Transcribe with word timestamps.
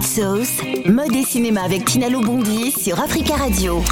Hot 0.00 0.02
Sauce, 0.02 0.62
mode 0.86 1.14
et 1.14 1.24
cinéma 1.24 1.62
avec 1.62 1.84
Tinalo 1.84 2.20
Bondi 2.22 2.70
sur 2.70 2.98
Africa 3.00 3.34
Radio. 3.36 3.82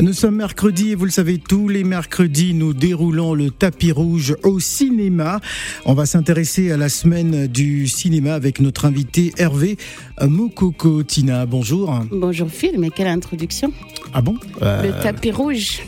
Nous 0.00 0.14
sommes 0.14 0.36
mercredi 0.36 0.92
et 0.92 0.94
vous 0.94 1.04
le 1.04 1.10
savez, 1.10 1.36
tous 1.36 1.68
les 1.68 1.84
mercredis, 1.84 2.54
nous 2.54 2.72
déroulons 2.72 3.34
le 3.34 3.50
tapis 3.50 3.92
rouge 3.92 4.34
au 4.44 4.60
cinéma. 4.60 5.40
On 5.84 5.92
va 5.92 6.06
s'intéresser 6.06 6.72
à 6.72 6.78
la 6.78 6.88
semaine 6.88 7.48
du 7.48 7.86
cinéma 7.86 8.32
avec 8.34 8.60
notre 8.60 8.86
invité 8.86 9.34
Hervé 9.36 9.76
Moukoko. 10.22 11.02
Tina, 11.02 11.44
bonjour. 11.44 12.00
Bonjour 12.10 12.48
Phil, 12.48 12.78
mais 12.78 12.88
quelle 12.88 13.08
introduction 13.08 13.72
Ah 14.14 14.22
bon? 14.22 14.36
Le 14.60 15.02
tapis 15.02 15.32
rouge. 15.32 15.82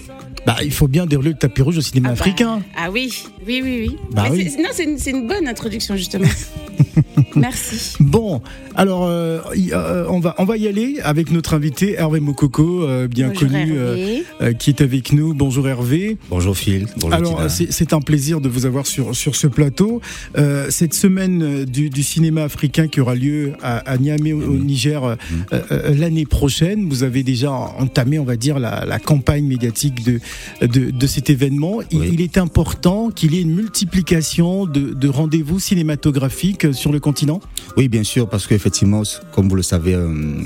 Bah, 0.47 0.57
il 0.63 0.73
faut 0.73 0.89
bien 0.89 1.07
dérouler 1.07 1.31
le 1.31 1.39
tapis 1.39 1.63
rouge 1.63 1.79
au 1.79 1.81
cinéma 1.81 2.11
Ah 2.11 2.15
bah, 2.15 2.21
africain. 2.21 2.63
Ah 2.77 2.91
oui, 2.91 3.25
oui, 3.47 3.61
oui, 3.63 3.87
oui. 3.89 3.97
Bah 4.13 4.27
oui. 4.31 4.51
Non, 4.59 4.71
c'est 4.73 5.11
une, 5.11 5.27
bonne 5.27 5.47
introduction 5.49 5.97
justement. 5.97 6.29
Merci. 7.37 7.97
Bon, 8.01 8.41
alors 8.77 9.07
euh, 9.07 9.41
y- 9.57 9.73
euh, 9.73 10.07
on 10.09 10.21
va 10.21 10.35
on 10.39 10.45
va 10.45 10.57
y 10.57 10.69
aller 10.69 11.01
avec 11.03 11.33
notre 11.33 11.55
invité 11.55 11.95
Hervé 11.95 12.21
Moukoko, 12.21 12.83
euh, 12.85 13.09
bien 13.09 13.29
Bonjour, 13.29 13.49
connu, 13.49 13.73
euh, 13.77 13.97
Hervé. 13.97 14.25
euh, 14.41 14.53
qui 14.53 14.71
est 14.71 14.81
avec 14.81 15.13
nous. 15.13 15.35
Bonjour 15.35 15.69
Hervé. 15.69 16.17
Bonjour 16.31 16.57
Phil, 16.57 16.87
bonjour 16.97 17.13
Alors, 17.15 17.43
c'est 17.51 17.93
un 17.93 18.01
plaisir 18.01 18.41
de 18.41 18.49
vous 18.49 18.67
avoir 18.67 18.87
sur, 18.87 19.17
sur 19.17 19.35
ce 19.35 19.49
plateau. 19.49 20.01
Euh, 20.39 20.67
cette 20.71 20.95
semaine 20.95 21.65
du, 21.65 21.91
du 21.91 22.03
cinéma 22.05 22.45
africain 22.45 22.87
qui 22.87 23.01
aura 23.01 23.17
lieu 23.17 23.53
à, 23.63 23.79
à 23.79 23.97
Niamey, 23.99 24.33
au, 24.33 24.41
au 24.43 24.55
Niger, 24.57 25.03
euh, 25.05 25.17
euh, 25.53 25.95
l'année 25.97 26.27
prochaine, 26.27 26.89
vous 26.89 27.03
avez 27.03 27.25
déjà 27.25 27.51
entamé, 27.51 28.19
on 28.21 28.25
va 28.25 28.37
dire, 28.37 28.61
la, 28.61 28.85
la 28.85 28.99
campagne 29.01 29.45
médiatique 29.45 30.05
de, 30.05 30.21
de, 30.65 30.91
de 30.93 31.07
cet 31.09 31.31
événement. 31.31 31.81
Il, 31.91 31.99
Oui. 32.01 32.11
il 32.13 32.21
est 32.21 32.39
important 32.39 33.11
qu'il 33.11 33.34
une 33.41 33.55
multiplication 33.55 34.67
de, 34.67 34.93
de 34.93 35.09
rendez-vous 35.09 35.59
cinématographiques 35.59 36.75
sur 36.75 36.93
le 36.93 37.01
continent. 37.01 37.41
Oui, 37.77 37.89
bien 37.89 38.05
sûr, 38.05 38.29
parce 38.29 38.47
qu'effectivement, 38.47 39.03
comme 39.33 39.49
vous 39.49 39.57
le 39.57 39.63
savez, 39.63 39.95
euh, 39.95 40.43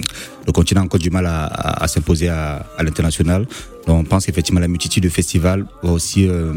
le 0.47 0.53
continent 0.53 0.83
a 0.83 0.85
encore 0.85 1.01
du 1.01 1.11
mal 1.11 1.27
à, 1.27 1.87
s'imposer 1.89 2.29
à, 2.29 2.67
l'international. 2.81 3.47
Donc, 3.87 4.01
on 4.01 4.05
pense 4.05 4.27
qu'effectivement, 4.27 4.61
la 4.61 4.69
multitude 4.69 5.03
de 5.03 5.09
festivals 5.09 5.67
va 5.83 5.93
aussi 5.93 6.27
euh, 6.27 6.53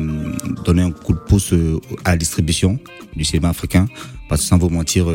donner 0.65 0.81
un 0.81 0.91
coup 0.91 1.13
de 1.13 1.19
pouce 1.19 1.53
euh, 1.53 1.79
à 2.05 2.11
la 2.11 2.17
distribution 2.17 2.79
du 3.15 3.23
cinéma 3.23 3.49
africain. 3.49 3.87
Parce 4.29 4.41
que 4.41 4.47
sans 4.47 4.57
vous 4.57 4.69
mentir, 4.69 5.07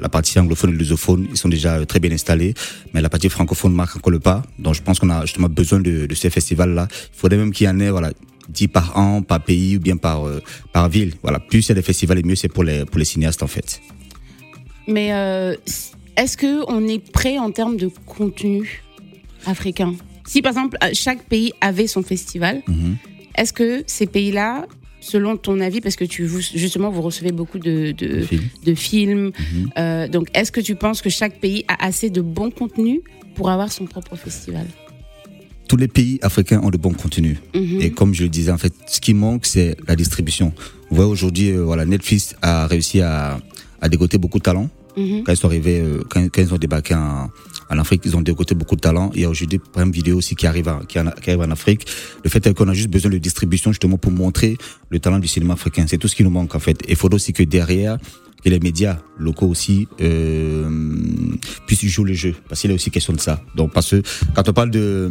la 0.00 0.08
partie 0.08 0.38
anglophone 0.38 0.70
et 0.70 0.76
lusophone, 0.78 1.26
ils 1.30 1.36
sont 1.36 1.50
déjà 1.50 1.84
très 1.84 2.00
bien 2.00 2.10
installés, 2.10 2.54
mais 2.94 3.02
la 3.02 3.10
partie 3.10 3.28
francophone 3.28 3.74
marque 3.74 3.96
encore 3.96 4.10
le 4.10 4.18
pas. 4.18 4.42
Donc, 4.58 4.74
je 4.74 4.80
pense 4.80 4.98
qu'on 4.98 5.10
a 5.10 5.26
justement 5.26 5.50
besoin 5.50 5.78
de, 5.78 6.06
de 6.06 6.14
ces 6.14 6.30
festivals-là. 6.30 6.88
Il 6.90 7.18
faudrait 7.18 7.36
même 7.36 7.52
qu'il 7.52 7.66
y 7.66 7.68
en 7.68 7.78
ait, 7.80 7.90
voilà, 7.90 8.12
10 8.48 8.68
par 8.68 8.96
an, 8.98 9.22
par 9.22 9.42
pays 9.42 9.76
ou 9.76 9.80
bien 9.80 9.96
par, 9.96 10.26
euh, 10.26 10.42
par 10.72 10.88
ville. 10.88 11.14
Voilà, 11.22 11.38
plus 11.40 11.66
il 11.66 11.68
y 11.70 11.72
a 11.72 11.74
des 11.74 11.82
festivals 11.82 12.18
et 12.18 12.22
mieux 12.22 12.36
c'est 12.36 12.48
pour 12.48 12.64
les, 12.64 12.84
pour 12.84 12.98
les 12.98 13.04
cinéastes 13.04 13.42
en 13.42 13.46
fait. 13.46 13.80
Mais 14.88 15.12
euh, 15.12 15.54
est-ce 16.16 16.36
que 16.36 16.64
on 16.70 16.86
est 16.86 17.00
prêt 17.10 17.38
en 17.38 17.50
termes 17.50 17.76
de 17.76 17.88
contenu 18.06 18.82
africain? 19.46 19.94
Si 20.26 20.42
par 20.42 20.50
exemple 20.52 20.76
euh, 20.82 20.90
chaque 20.92 21.22
pays 21.24 21.52
avait 21.60 21.86
son 21.86 22.02
festival, 22.02 22.62
Mhm. 22.68 22.96
est-ce 23.36 23.52
que 23.52 23.82
ces 23.86 24.06
pays-là, 24.06 24.66
selon 25.00 25.36
ton 25.36 25.60
avis, 25.60 25.80
parce 25.80 25.94
que 25.96 26.04
tu 26.04 26.24
vous, 26.24 26.40
justement 26.40 26.90
vous 26.90 27.02
recevez 27.02 27.32
beaucoup 27.32 27.58
de, 27.58 27.92
de, 27.92 28.06
Le 28.06 28.22
film. 28.22 28.42
de 28.64 28.74
films, 28.74 29.26
Mhm. 29.38 29.70
euh, 29.78 30.08
donc 30.08 30.28
est-ce 30.34 30.50
que 30.52 30.60
tu 30.60 30.74
penses 30.74 31.02
que 31.02 31.10
chaque 31.10 31.38
pays 31.40 31.64
a 31.68 31.84
assez 31.84 32.10
de 32.10 32.20
bon 32.20 32.50
contenu 32.50 33.02
pour 33.34 33.50
avoir 33.50 33.70
son 33.72 33.84
propre 33.86 34.16
festival? 34.16 34.66
Tous 35.68 35.76
les 35.76 35.88
pays 35.88 36.18
africains 36.22 36.60
ont 36.62 36.70
de 36.70 36.76
bons 36.76 36.92
contenus. 36.92 37.38
Mhm. 37.54 37.80
Et 37.80 37.90
comme 37.90 38.14
je 38.14 38.22
le 38.22 38.28
disais, 38.28 38.50
en 38.52 38.58
fait, 38.58 38.72
ce 38.86 39.00
qui 39.00 39.14
manque, 39.14 39.46
c'est 39.46 39.76
la 39.88 39.96
distribution. 39.96 40.52
Vous 40.90 40.96
voyez, 40.96 41.10
aujourd'hui, 41.10 41.50
euh, 41.50 41.64
voilà, 41.64 41.84
Netflix 41.84 42.34
a 42.42 42.66
réussi 42.66 43.00
à, 43.00 43.40
à 43.80 43.88
dégoter 43.88 44.18
beaucoup 44.18 44.38
de 44.38 44.44
talents. 44.44 44.68
Mhm. 44.96 45.24
Quand 45.24 45.32
ils 45.32 45.36
sont 45.36 45.48
arrivés, 45.48 45.80
euh, 45.80 46.02
quand, 46.08 46.22
quand 46.32 46.40
ils 46.40 46.54
ont 46.54 46.58
débarqué 46.58 46.94
en, 46.94 47.28
en 47.68 47.78
Afrique, 47.78 48.02
ils 48.04 48.16
ont 48.16 48.22
dégoté 48.22 48.54
beaucoup 48.54 48.76
de 48.76 48.80
talents. 48.80 49.10
Il 49.14 49.20
y 49.20 49.24
a 49.24 49.28
aujourd'hui 49.28 49.58
Prime 49.58 49.90
Vidéo 49.90 50.18
aussi 50.18 50.34
qui 50.36 50.46
arrive, 50.46 50.72
qui, 50.88 50.98
en- 51.00 51.10
qui 51.10 51.30
arrive 51.30 51.42
en 51.42 51.50
Afrique. 51.50 51.84
Le 52.24 52.30
fait 52.30 52.46
est 52.46 52.54
qu'on 52.54 52.68
a 52.68 52.74
juste 52.74 52.88
besoin 52.88 53.10
de 53.10 53.18
distribution 53.18 53.72
justement 53.72 53.98
pour 53.98 54.12
montrer 54.12 54.56
le 54.88 54.98
talent 55.00 55.18
du 55.18 55.28
cinéma 55.28 55.54
africain. 55.54 55.84
C'est 55.88 55.98
tout 55.98 56.08
ce 56.08 56.14
qui 56.16 56.22
nous 56.24 56.30
manque 56.30 56.54
en 56.54 56.60
fait. 56.60 56.78
Et 56.86 56.90
il 56.92 56.96
faudrait 56.96 57.16
aussi 57.16 57.32
que 57.32 57.42
derrière, 57.42 57.98
les 58.50 58.60
médias 58.60 58.98
locaux 59.18 59.46
aussi 59.46 59.88
euh, 60.00 60.68
puissent 61.66 61.86
jouer 61.86 62.10
le 62.10 62.14
jeu. 62.14 62.34
Parce 62.48 62.60
qu'il 62.60 62.70
est 62.70 62.74
aussi 62.74 62.90
question 62.90 63.12
de 63.12 63.20
ça. 63.20 63.40
Donc 63.54 63.72
parce 63.72 63.90
que 63.90 64.02
quand 64.34 64.48
on 64.48 64.52
parle 64.52 64.70
de, 64.70 65.10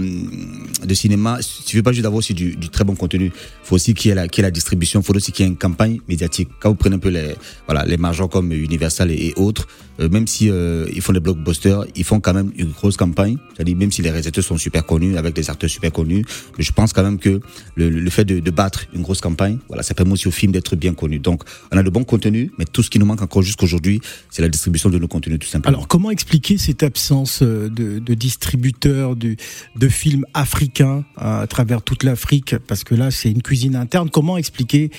de 0.84 0.94
cinéma, 0.94 1.40
tu 1.66 1.76
veux 1.76 1.84
pas 1.84 1.92
juste 1.92 2.06
avoir 2.06 2.20
aussi 2.20 2.34
du, 2.34 2.58
très 2.70 2.84
bon 2.84 2.96
contenu. 2.96 3.32
Faut 3.64 3.76
aussi 3.76 3.94
qu'il 3.94 4.10
y 4.10 4.12
ait 4.12 4.16
la, 4.16 4.28
qu'il 4.28 4.42
y 4.42 4.44
la 4.44 4.52
distribution. 4.52 5.02
Faut 5.02 5.16
aussi 5.16 5.32
qu'il 5.32 5.46
y 5.46 5.48
ait 5.48 5.52
une 5.52 5.58
campagne 5.58 6.00
médiatique. 6.08 6.50
Quand 6.60 6.70
vous 6.70 6.76
prenez 6.76 6.96
un 6.96 7.00
peu 7.00 7.10
les, 7.10 7.36
voilà, 7.68 7.86
les 7.86 7.98
majors 7.98 8.30
comme 8.30 8.52
Universal 8.52 9.12
et, 9.12 9.34
autres, 9.38 9.68
euh, 10.00 10.10
même 10.10 10.28
si 10.28 10.50
euh, 10.50 10.88
ils 10.94 11.02
font 11.02 11.14
des 11.14 11.20
blockbusters, 11.20 11.86
ils 11.96 12.04
font 12.04 12.20
quand 12.20 12.34
même 12.34 12.52
une 12.58 12.72
grosse 12.72 12.98
campagne. 12.98 13.38
C'est-à-dire 13.56 13.76
même 13.76 13.92
si 13.92 14.02
les 14.02 14.10
réalisateurs 14.10 14.44
sont 14.44 14.58
super 14.58 14.86
connus, 14.86 15.18
avec 15.18 15.34
des 15.34 15.50
acteurs 15.50 15.70
super 15.70 15.92
connus, 15.92 16.26
je 16.58 16.72
pense 16.72 16.94
quand 16.94 17.04
même 17.04 17.18
que 17.18 17.40
le, 17.76 18.10
fait 18.10 18.26
de, 18.26 18.40
de 18.40 18.52
battre 18.52 18.86
une 18.94 19.02
grosse 19.02 19.22
campagne, 19.22 19.58
voilà, 19.68 19.84
ça 19.84 19.94
permet 19.94 20.14
aussi 20.14 20.28
au 20.28 20.32
film 20.32 20.52
d'être 20.52 20.76
bien 20.76 20.94
connu. 20.94 21.20
Donc, 21.20 21.44
on 21.72 21.78
a 21.78 21.84
de 21.84 21.90
bons 21.90 22.04
contenus, 22.04 22.52
mais 22.58 22.66
tout 22.66 22.84
ce 22.84 22.90
qui 22.90 23.00
nous 23.00 23.06
manque 23.06 23.22
encore 23.26 23.44
jusqu'aujourd'hui, 23.44 24.00
c'est 24.32 24.42
la 24.42 24.50
distribution 24.50 24.90
de 24.90 24.98
nos 24.98 25.08
contenus, 25.08 25.40
tout 25.40 25.48
simplement. 25.48 25.76
Alors, 25.76 25.88
comment 25.90 26.10
expliquer 26.12 26.58
cette 26.58 26.82
absence 26.84 27.42
euh, 27.42 27.70
de, 27.70 28.00
de 28.00 28.14
distributeurs 28.14 29.16
de, 29.16 29.36
de 29.76 29.88
films 29.90 30.26
africains 30.34 31.04
euh, 31.22 31.42
à 31.44 31.48
travers 31.48 31.82
toute 31.82 32.04
l'Afrique? 32.04 32.56
Parce 32.68 32.84
que 32.84 32.96
là, 32.96 33.12
c'est 33.12 33.30
une 33.30 33.42
cuisine 33.42 33.76
interne. 33.76 34.10
Comment 34.10 34.38
expliquer 34.38 34.90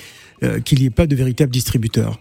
euh, 0.43 0.59
qu'il 0.59 0.79
n'y 0.79 0.85
ait 0.85 0.91
pas 0.91 1.07
de 1.07 1.15
véritables 1.15 1.51
distributeurs? 1.51 2.19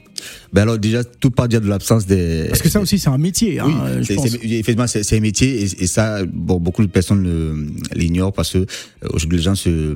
Ben 0.53 0.62
alors 0.62 0.78
déjà, 0.78 1.05
tout 1.05 1.31
part 1.31 1.47
déjà 1.47 1.61
de 1.61 1.69
l'absence 1.69 2.06
des. 2.06 2.47
Parce 2.49 2.62
que 2.62 2.71
ça 2.71 2.81
aussi, 2.81 2.99
c'est 2.99 3.11
un 3.11 3.19
métier. 3.19 3.61
Oui, 3.61 3.71
hein, 3.73 4.00
je 4.03 4.15
pense. 4.15 4.28
c'est- 4.28 4.44
effectivement, 4.44 4.87
c'est 4.87 5.17
un 5.17 5.21
métier 5.21 5.62
et, 5.62 5.83
et 5.83 5.87
ça, 5.87 6.25
bon, 6.25 6.59
beaucoup 6.59 6.83
de 6.83 6.91
personnes 6.91 7.71
l'ignorent 7.94 8.33
parce 8.33 8.53
que 8.53 8.59
euh, 8.59 8.65
aujourd'hui 9.12 9.37
les 9.38 9.44
gens 9.44 9.55
se, 9.55 9.93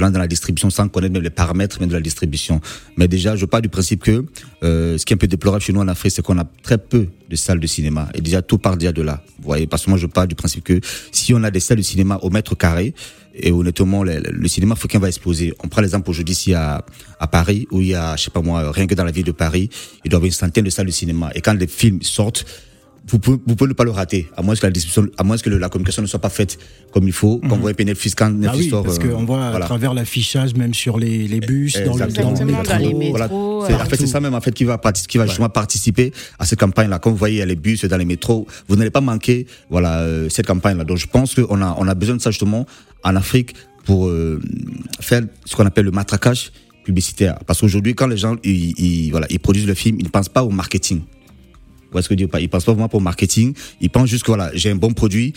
dans 0.00 0.18
la 0.18 0.26
distribution 0.26 0.70
sans 0.70 0.88
connaître 0.88 1.12
même 1.12 1.22
les 1.22 1.30
paramètres 1.30 1.84
de 1.84 1.92
la 1.92 2.00
distribution. 2.00 2.60
Mais 2.96 3.08
déjà, 3.08 3.36
je 3.36 3.46
pars 3.46 3.62
du 3.62 3.68
principe 3.68 4.02
que 4.02 4.24
euh, 4.62 4.98
ce 4.98 5.04
qui 5.04 5.12
est 5.12 5.16
un 5.16 5.18
peu 5.18 5.26
déplorable 5.26 5.62
chez 5.62 5.72
nous 5.72 5.80
en 5.80 5.88
Afrique, 5.88 6.12
c'est 6.12 6.22
qu'on 6.22 6.38
a 6.38 6.44
très 6.62 6.78
peu 6.78 7.06
de 7.28 7.36
salles 7.36 7.60
de 7.60 7.66
cinéma. 7.66 8.08
Et 8.14 8.20
déjà, 8.20 8.42
tout 8.42 8.58
part 8.58 8.76
déjà 8.76 8.92
de 8.92 9.02
là. 9.02 9.22
Vous 9.38 9.44
voyez, 9.44 9.66
parce 9.66 9.84
que 9.84 9.90
moi, 9.90 9.98
je 9.98 10.06
pars 10.06 10.26
du 10.26 10.34
principe 10.34 10.64
que 10.64 10.80
si 11.12 11.34
on 11.34 11.42
a 11.42 11.50
des 11.50 11.60
salles 11.60 11.78
de 11.78 11.82
cinéma 11.82 12.18
au 12.22 12.30
mètre 12.30 12.54
carré, 12.56 12.94
et 13.34 13.50
honnêtement, 13.50 14.04
le, 14.04 14.20
le 14.20 14.48
cinéma 14.48 14.74
africain 14.74 15.00
va 15.00 15.08
exploser. 15.08 15.52
On 15.62 15.68
prend 15.68 15.80
l'exemple 15.80 16.08
aujourd'hui 16.08 16.32
ici 16.32 16.54
à, 16.54 16.84
Paris, 17.32 17.66
où 17.72 17.80
il 17.80 17.88
y 17.88 17.94
a, 17.94 18.16
je 18.16 18.24
sais 18.24 18.30
pas 18.30 18.42
moi, 18.42 18.70
rien 18.70 18.86
que 18.86 18.94
dans 18.94 19.04
la 19.04 19.10
ville 19.10 19.24
de 19.24 19.32
Paris, 19.32 19.70
il 20.04 20.10
doit 20.10 20.18
y 20.18 20.20
avoir 20.20 20.26
une 20.26 20.32
centaine 20.32 20.64
de 20.64 20.70
salles 20.70 20.86
de 20.86 20.92
cinéma. 20.92 21.30
Et 21.34 21.40
quand 21.40 21.54
les 21.54 21.66
films 21.66 22.00
sortent, 22.02 22.44
vous 23.06 23.18
pouvez, 23.18 23.38
vous 23.46 23.54
pouvez 23.54 23.68
ne 23.68 23.74
pas 23.74 23.84
le 23.84 23.90
rater, 23.90 24.28
à 24.36 24.40
moins 24.42 24.54
que 24.56 24.64
la 24.64 24.70
distribution, 24.70 25.06
à 25.18 25.24
moins 25.24 25.36
que 25.36 25.50
la 25.50 25.68
communication 25.68 26.00
ne 26.02 26.06
soit 26.06 26.20
pas 26.20 26.30
faite 26.30 26.58
comme 26.90 27.06
il 27.06 27.12
faut. 27.12 27.38
Quand 27.48 27.56
vous 27.56 27.60
voyez 27.60 27.84
Netflix, 27.84 28.14
quand 28.14 28.32
Ah 28.46 28.52
oui, 28.56 28.70
parce 28.70 28.98
euh, 28.98 29.08
qu'on 29.12 29.24
voit 29.24 29.44
à 29.46 29.60
travers 29.60 29.92
l'affichage, 29.92 30.54
même 30.54 30.72
sur 30.72 30.98
les, 30.98 31.28
les 31.28 31.40
bus, 31.40 31.74
dans 31.84 31.92
le, 31.96 32.12
dans 32.12 32.30
les 32.32 32.44
métros. 32.94 33.10
Voilà. 33.10 33.28
euh, 33.30 33.66
C'est- 33.66 33.74
en 33.74 33.84
fait, 33.84 33.96
c'est 33.96 34.06
ça 34.06 34.20
même 34.20 34.34
en 34.34 34.40
fait 34.40 34.52
qui 34.52 34.64
va, 34.64 34.78
qui 35.08 35.18
va 35.18 35.26
justement 35.26 35.50
participer 35.50 36.12
à 36.38 36.46
cette 36.46 36.58
campagne-là. 36.60 36.98
Quand 36.98 37.10
vous 37.10 37.16
voyez 37.16 37.36
il 37.36 37.40
y 37.40 37.42
a 37.42 37.46
les 37.46 37.56
bus 37.56 37.84
dans 37.84 37.96
les 37.98 38.04
métros, 38.06 38.46
vous 38.68 38.76
n'allez 38.76 38.90
pas 38.90 39.00
manquer 39.02 39.46
voilà 39.68 40.00
euh, 40.00 40.28
cette 40.30 40.46
campagne-là. 40.46 40.84
Donc 40.84 40.96
je 40.96 41.06
pense 41.06 41.34
qu'on 41.34 41.60
a 41.60 41.76
on 41.78 41.86
a 41.86 41.94
besoin 41.94 42.16
de 42.16 42.22
ça 42.22 42.30
justement 42.30 42.64
en 43.02 43.16
Afrique 43.16 43.54
pour 43.84 44.08
euh, 44.08 44.40
faire 45.00 45.22
ce 45.44 45.54
qu'on 45.56 45.66
appelle 45.66 45.84
le 45.84 45.90
matraquage 45.90 46.52
publicitaire. 46.84 47.38
Parce 47.46 47.60
qu'aujourd'hui, 47.60 47.94
quand 47.94 48.06
les 48.06 48.16
gens 48.16 48.36
ils, 48.44 48.72
ils- 48.78 49.10
voilà 49.10 49.26
ils 49.30 49.38
produisent 49.40 49.66
le 49.66 49.74
film, 49.74 49.96
ils 50.00 50.04
ne 50.04 50.10
pensent 50.10 50.28
pas 50.30 50.42
au 50.42 50.50
marketing. 50.50 51.02
Vous 51.94 52.00
voyez 52.00 52.18
ce 52.18 52.26
que 52.34 52.40
Ils 52.40 52.48
pensent 52.48 52.64
pas 52.64 52.72
vraiment 52.72 52.88
pour 52.88 53.00
marketing. 53.00 53.54
Ils 53.80 53.88
pensent 53.90 54.08
juste 54.10 54.24
que 54.24 54.30
voilà, 54.32 54.50
j'ai 54.54 54.70
un 54.70 54.74
bon 54.76 54.92
produit. 54.92 55.32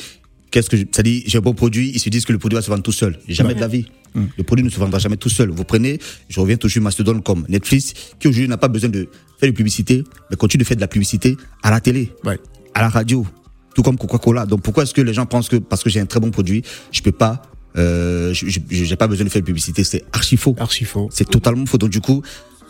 Qu'est-ce 0.50 0.70
que 0.70 0.78
je- 0.78 0.86
ça 0.92 1.04
dit 1.04 1.24
J'ai 1.28 1.38
un 1.38 1.42
bon 1.42 1.54
produit. 1.54 1.92
Ils 1.94 2.00
se 2.00 2.10
disent 2.10 2.26
que 2.26 2.32
le 2.34 2.40
produit 2.40 2.56
va 2.56 2.62
se 2.64 2.70
vendre 2.72 2.82
tout 2.82 2.92
seul. 2.92 3.20
Jamais 3.28 3.54
de 3.54 3.60
la 3.60 3.68
vie. 3.68 3.86
Le 4.16 4.44
produit 4.44 4.66
ne 4.66 4.70
se 4.70 4.80
vendra 4.80 4.98
jamais 4.98 5.18
tout 5.18 5.30
seul. 5.30 5.52
Vous 5.52 5.64
prenez, 5.66 6.00
je 6.30 6.40
reviens 6.40 6.58
toujours 6.58 6.82
Mastodon 6.82 7.20
comme 7.22 7.46
Netflix, 7.48 7.94
qui 8.20 8.28
aujourd'hui 8.28 8.48
n'a 8.50 8.58
pas 8.58 8.70
besoin 8.70 8.90
de 8.90 9.08
faire 9.40 9.50
de 9.52 9.56
publicité, 9.56 10.04
mais 10.32 10.36
continue 10.38 10.64
de 10.64 10.68
faire 10.68 10.78
de 10.78 10.82
la 10.82 10.88
publicité 10.88 11.38
à 11.62 11.70
la 11.70 11.80
télé, 11.80 12.12
Ouais. 12.24 12.40
à 12.74 12.82
la 12.82 12.90
radio, 12.90 13.28
tout 13.76 13.84
comme 13.84 13.96
Coca-Cola. 13.98 14.48
Donc 14.48 14.64
pourquoi 14.64 14.84
est-ce 14.84 14.96
que 14.96 15.02
les 15.02 15.14
gens 15.14 15.28
pensent 15.28 15.50
que 15.50 15.58
parce 15.58 15.84
que 15.84 15.92
j'ai 15.92 16.00
un 16.00 16.08
très 16.08 16.20
bon 16.20 16.32
produit, 16.32 16.64
je 16.92 17.02
peux 17.04 17.12
pas, 17.12 17.44
euh, 17.78 18.34
j'ai 18.34 18.96
pas 18.96 19.08
besoin 19.08 19.26
de 19.26 19.30
faire 19.30 19.42
de 19.44 19.46
publicité? 19.46 19.84
C'est 19.84 20.04
archi 20.12 20.36
faux. 20.38 20.56
Archi 20.58 20.86
faux. 20.86 21.10
C'est 21.12 21.30
totalement 21.30 21.68
faux. 21.68 21.78
Donc 21.78 21.92
du 21.92 22.02
coup, 22.02 22.24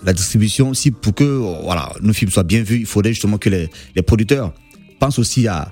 la 0.04 0.14
distribution, 0.14 0.74
si 0.74 0.92
pour 0.92 1.14
que 1.14 1.24
voilà 1.24 1.92
nos 2.02 2.14
films 2.14 2.32
soient 2.32 2.44
bien 2.44 2.62
vus, 2.62 2.80
il 2.80 2.86
faudrait 2.86 3.14
justement 3.14 3.38
que 3.38 3.50
les, 3.50 3.70
les 3.96 4.02
producteurs 4.02 4.54
pensent 5.00 5.20
aussi 5.20 5.48
à, 5.48 5.70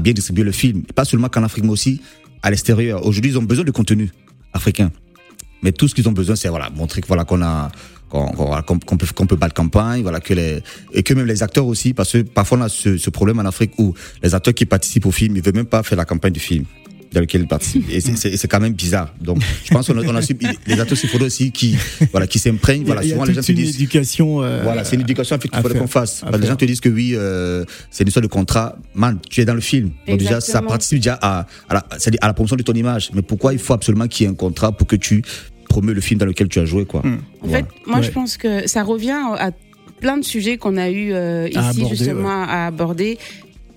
bien 0.00 0.12
distribuer 0.12 0.44
le 0.44 0.52
film, 0.52 0.82
pas 0.82 1.04
seulement 1.04 1.28
qu'en 1.28 1.44
Afrique, 1.44 1.64
mais 1.64 1.70
aussi 1.70 2.00
à 2.42 2.50
l'extérieur. 2.50 3.04
Aujourd'hui, 3.06 3.32
ils 3.32 3.38
ont 3.38 3.42
besoin 3.42 3.64
de 3.64 3.70
contenu 3.70 4.10
africain, 4.52 4.90
mais 5.62 5.72
tout 5.72 5.88
ce 5.88 5.94
qu'ils 5.94 6.08
ont 6.08 6.12
besoin, 6.12 6.36
c'est 6.36 6.48
voilà 6.48 6.70
montrer 6.70 7.00
voilà 7.06 7.24
qu'on 7.24 7.42
a 7.42 7.70
qu'on 8.08 8.96
peut 8.96 9.06
qu'on 9.14 9.26
peut 9.26 9.36
battre 9.36 9.54
campagne, 9.54 10.02
voilà 10.02 10.20
que 10.20 10.34
et 10.92 11.02
que 11.02 11.14
même 11.14 11.26
les 11.26 11.42
acteurs 11.42 11.66
aussi, 11.66 11.94
parce 11.94 12.12
que 12.12 12.22
parfois 12.22 12.58
on 12.58 12.62
a 12.62 12.68
ce, 12.68 12.96
ce 12.96 13.10
problème 13.10 13.38
en 13.38 13.44
Afrique 13.44 13.72
où 13.78 13.94
les 14.22 14.34
acteurs 14.34 14.54
qui 14.54 14.66
participent 14.66 15.06
au 15.06 15.12
film, 15.12 15.36
ils 15.36 15.42
veulent 15.42 15.54
même 15.54 15.66
pas 15.66 15.82
faire 15.82 15.98
la 15.98 16.04
campagne 16.04 16.32
du 16.32 16.40
film. 16.40 16.64
Dans 17.12 17.20
lequel 17.20 17.42
il 17.42 17.46
participe. 17.48 17.88
Et 17.90 18.00
c'est- 18.00 18.16
c'est 18.16 18.36
c'est 18.36 18.48
quand 18.48 18.60
même 18.60 18.72
bizarre. 18.74 19.14
Donc, 19.20 19.38
je 19.64 19.70
pense 19.70 19.86
qu'on 19.86 19.98
a, 19.98 20.02
on 20.04 20.14
a 20.14 20.22
su- 20.22 20.36
les 20.66 20.80
acteurs, 20.80 20.98
il 21.02 21.08
faudrait 21.08 21.26
aussi 21.28 21.50
qui, 21.52 21.76
voilà, 22.12 22.26
qui 22.26 22.38
s'imprègnent. 22.38 22.84
Voilà, 22.84 23.02
il 23.02 23.08
y 23.08 23.12
a 23.12 23.14
souvent 23.14 23.24
les 23.24 23.34
gens 23.34 23.40
te 23.42 23.52
une 23.52 23.58
disent. 23.58 23.76
éducation. 23.76 24.42
euh, 24.42 24.62
Voilà, 24.62 24.84
c'est 24.84 24.96
une 24.96 25.02
éducation 25.02 25.36
en 25.36 25.40
fait, 25.40 25.48
qu'il 25.48 25.60
faudrait 25.60 25.78
qu'on 25.78 25.86
fasse. 25.86 26.20
Parce 26.20 26.36
que 26.36 26.40
les 26.42 26.46
gens 26.48 26.56
te 26.56 26.64
disent 26.64 26.80
que 26.80 26.88
oui, 26.88 27.12
euh, 27.14 27.64
c'est 27.90 28.02
une 28.04 28.08
histoire 28.08 28.22
de 28.22 28.28
contrat. 28.28 28.76
Man, 28.94 29.18
tu 29.30 29.40
es 29.40 29.44
dans 29.44 29.54
le 29.54 29.60
film. 29.60 29.90
Donc 30.06 30.18
déjà, 30.18 30.40
ça 30.40 30.60
participe 30.62 30.98
déjà 30.98 31.18
à, 31.22 31.46
à, 31.68 31.74
la, 31.74 31.84
c'est-à-dire 31.98 32.20
à 32.22 32.26
la 32.26 32.34
promotion 32.34 32.56
de 32.56 32.62
ton 32.62 32.72
image. 32.74 33.10
Mais 33.14 33.22
pourquoi 33.22 33.52
il 33.52 33.58
faut 33.58 33.72
absolument 33.74 34.06
qu'il 34.08 34.26
y 34.26 34.28
ait 34.28 34.32
un 34.32 34.36
contrat 34.36 34.72
pour 34.72 34.86
que 34.86 34.96
tu 34.96 35.22
promeux 35.68 35.92
le 35.92 36.00
film 36.00 36.18
dans 36.18 36.26
lequel 36.26 36.48
tu 36.48 36.58
as 36.60 36.64
joué, 36.64 36.84
quoi? 36.86 37.00
En 37.04 37.18
Voilà. 37.46 37.58
fait, 37.58 37.66
moi, 37.86 37.98
Ouais. 37.98 38.02
je 38.02 38.10
pense 38.10 38.36
que 38.38 38.66
ça 38.66 38.82
revient 38.82 39.18
à 39.38 39.50
plein 40.00 40.16
de 40.16 40.24
sujets 40.24 40.56
qu'on 40.56 40.76
a 40.76 40.88
eu 40.90 41.12
euh, 41.12 41.48
ici 41.48 41.58
À 41.58 41.68
aborder, 41.68 41.96
justement 41.96 42.42
à 42.44 42.66
aborder 42.66 43.18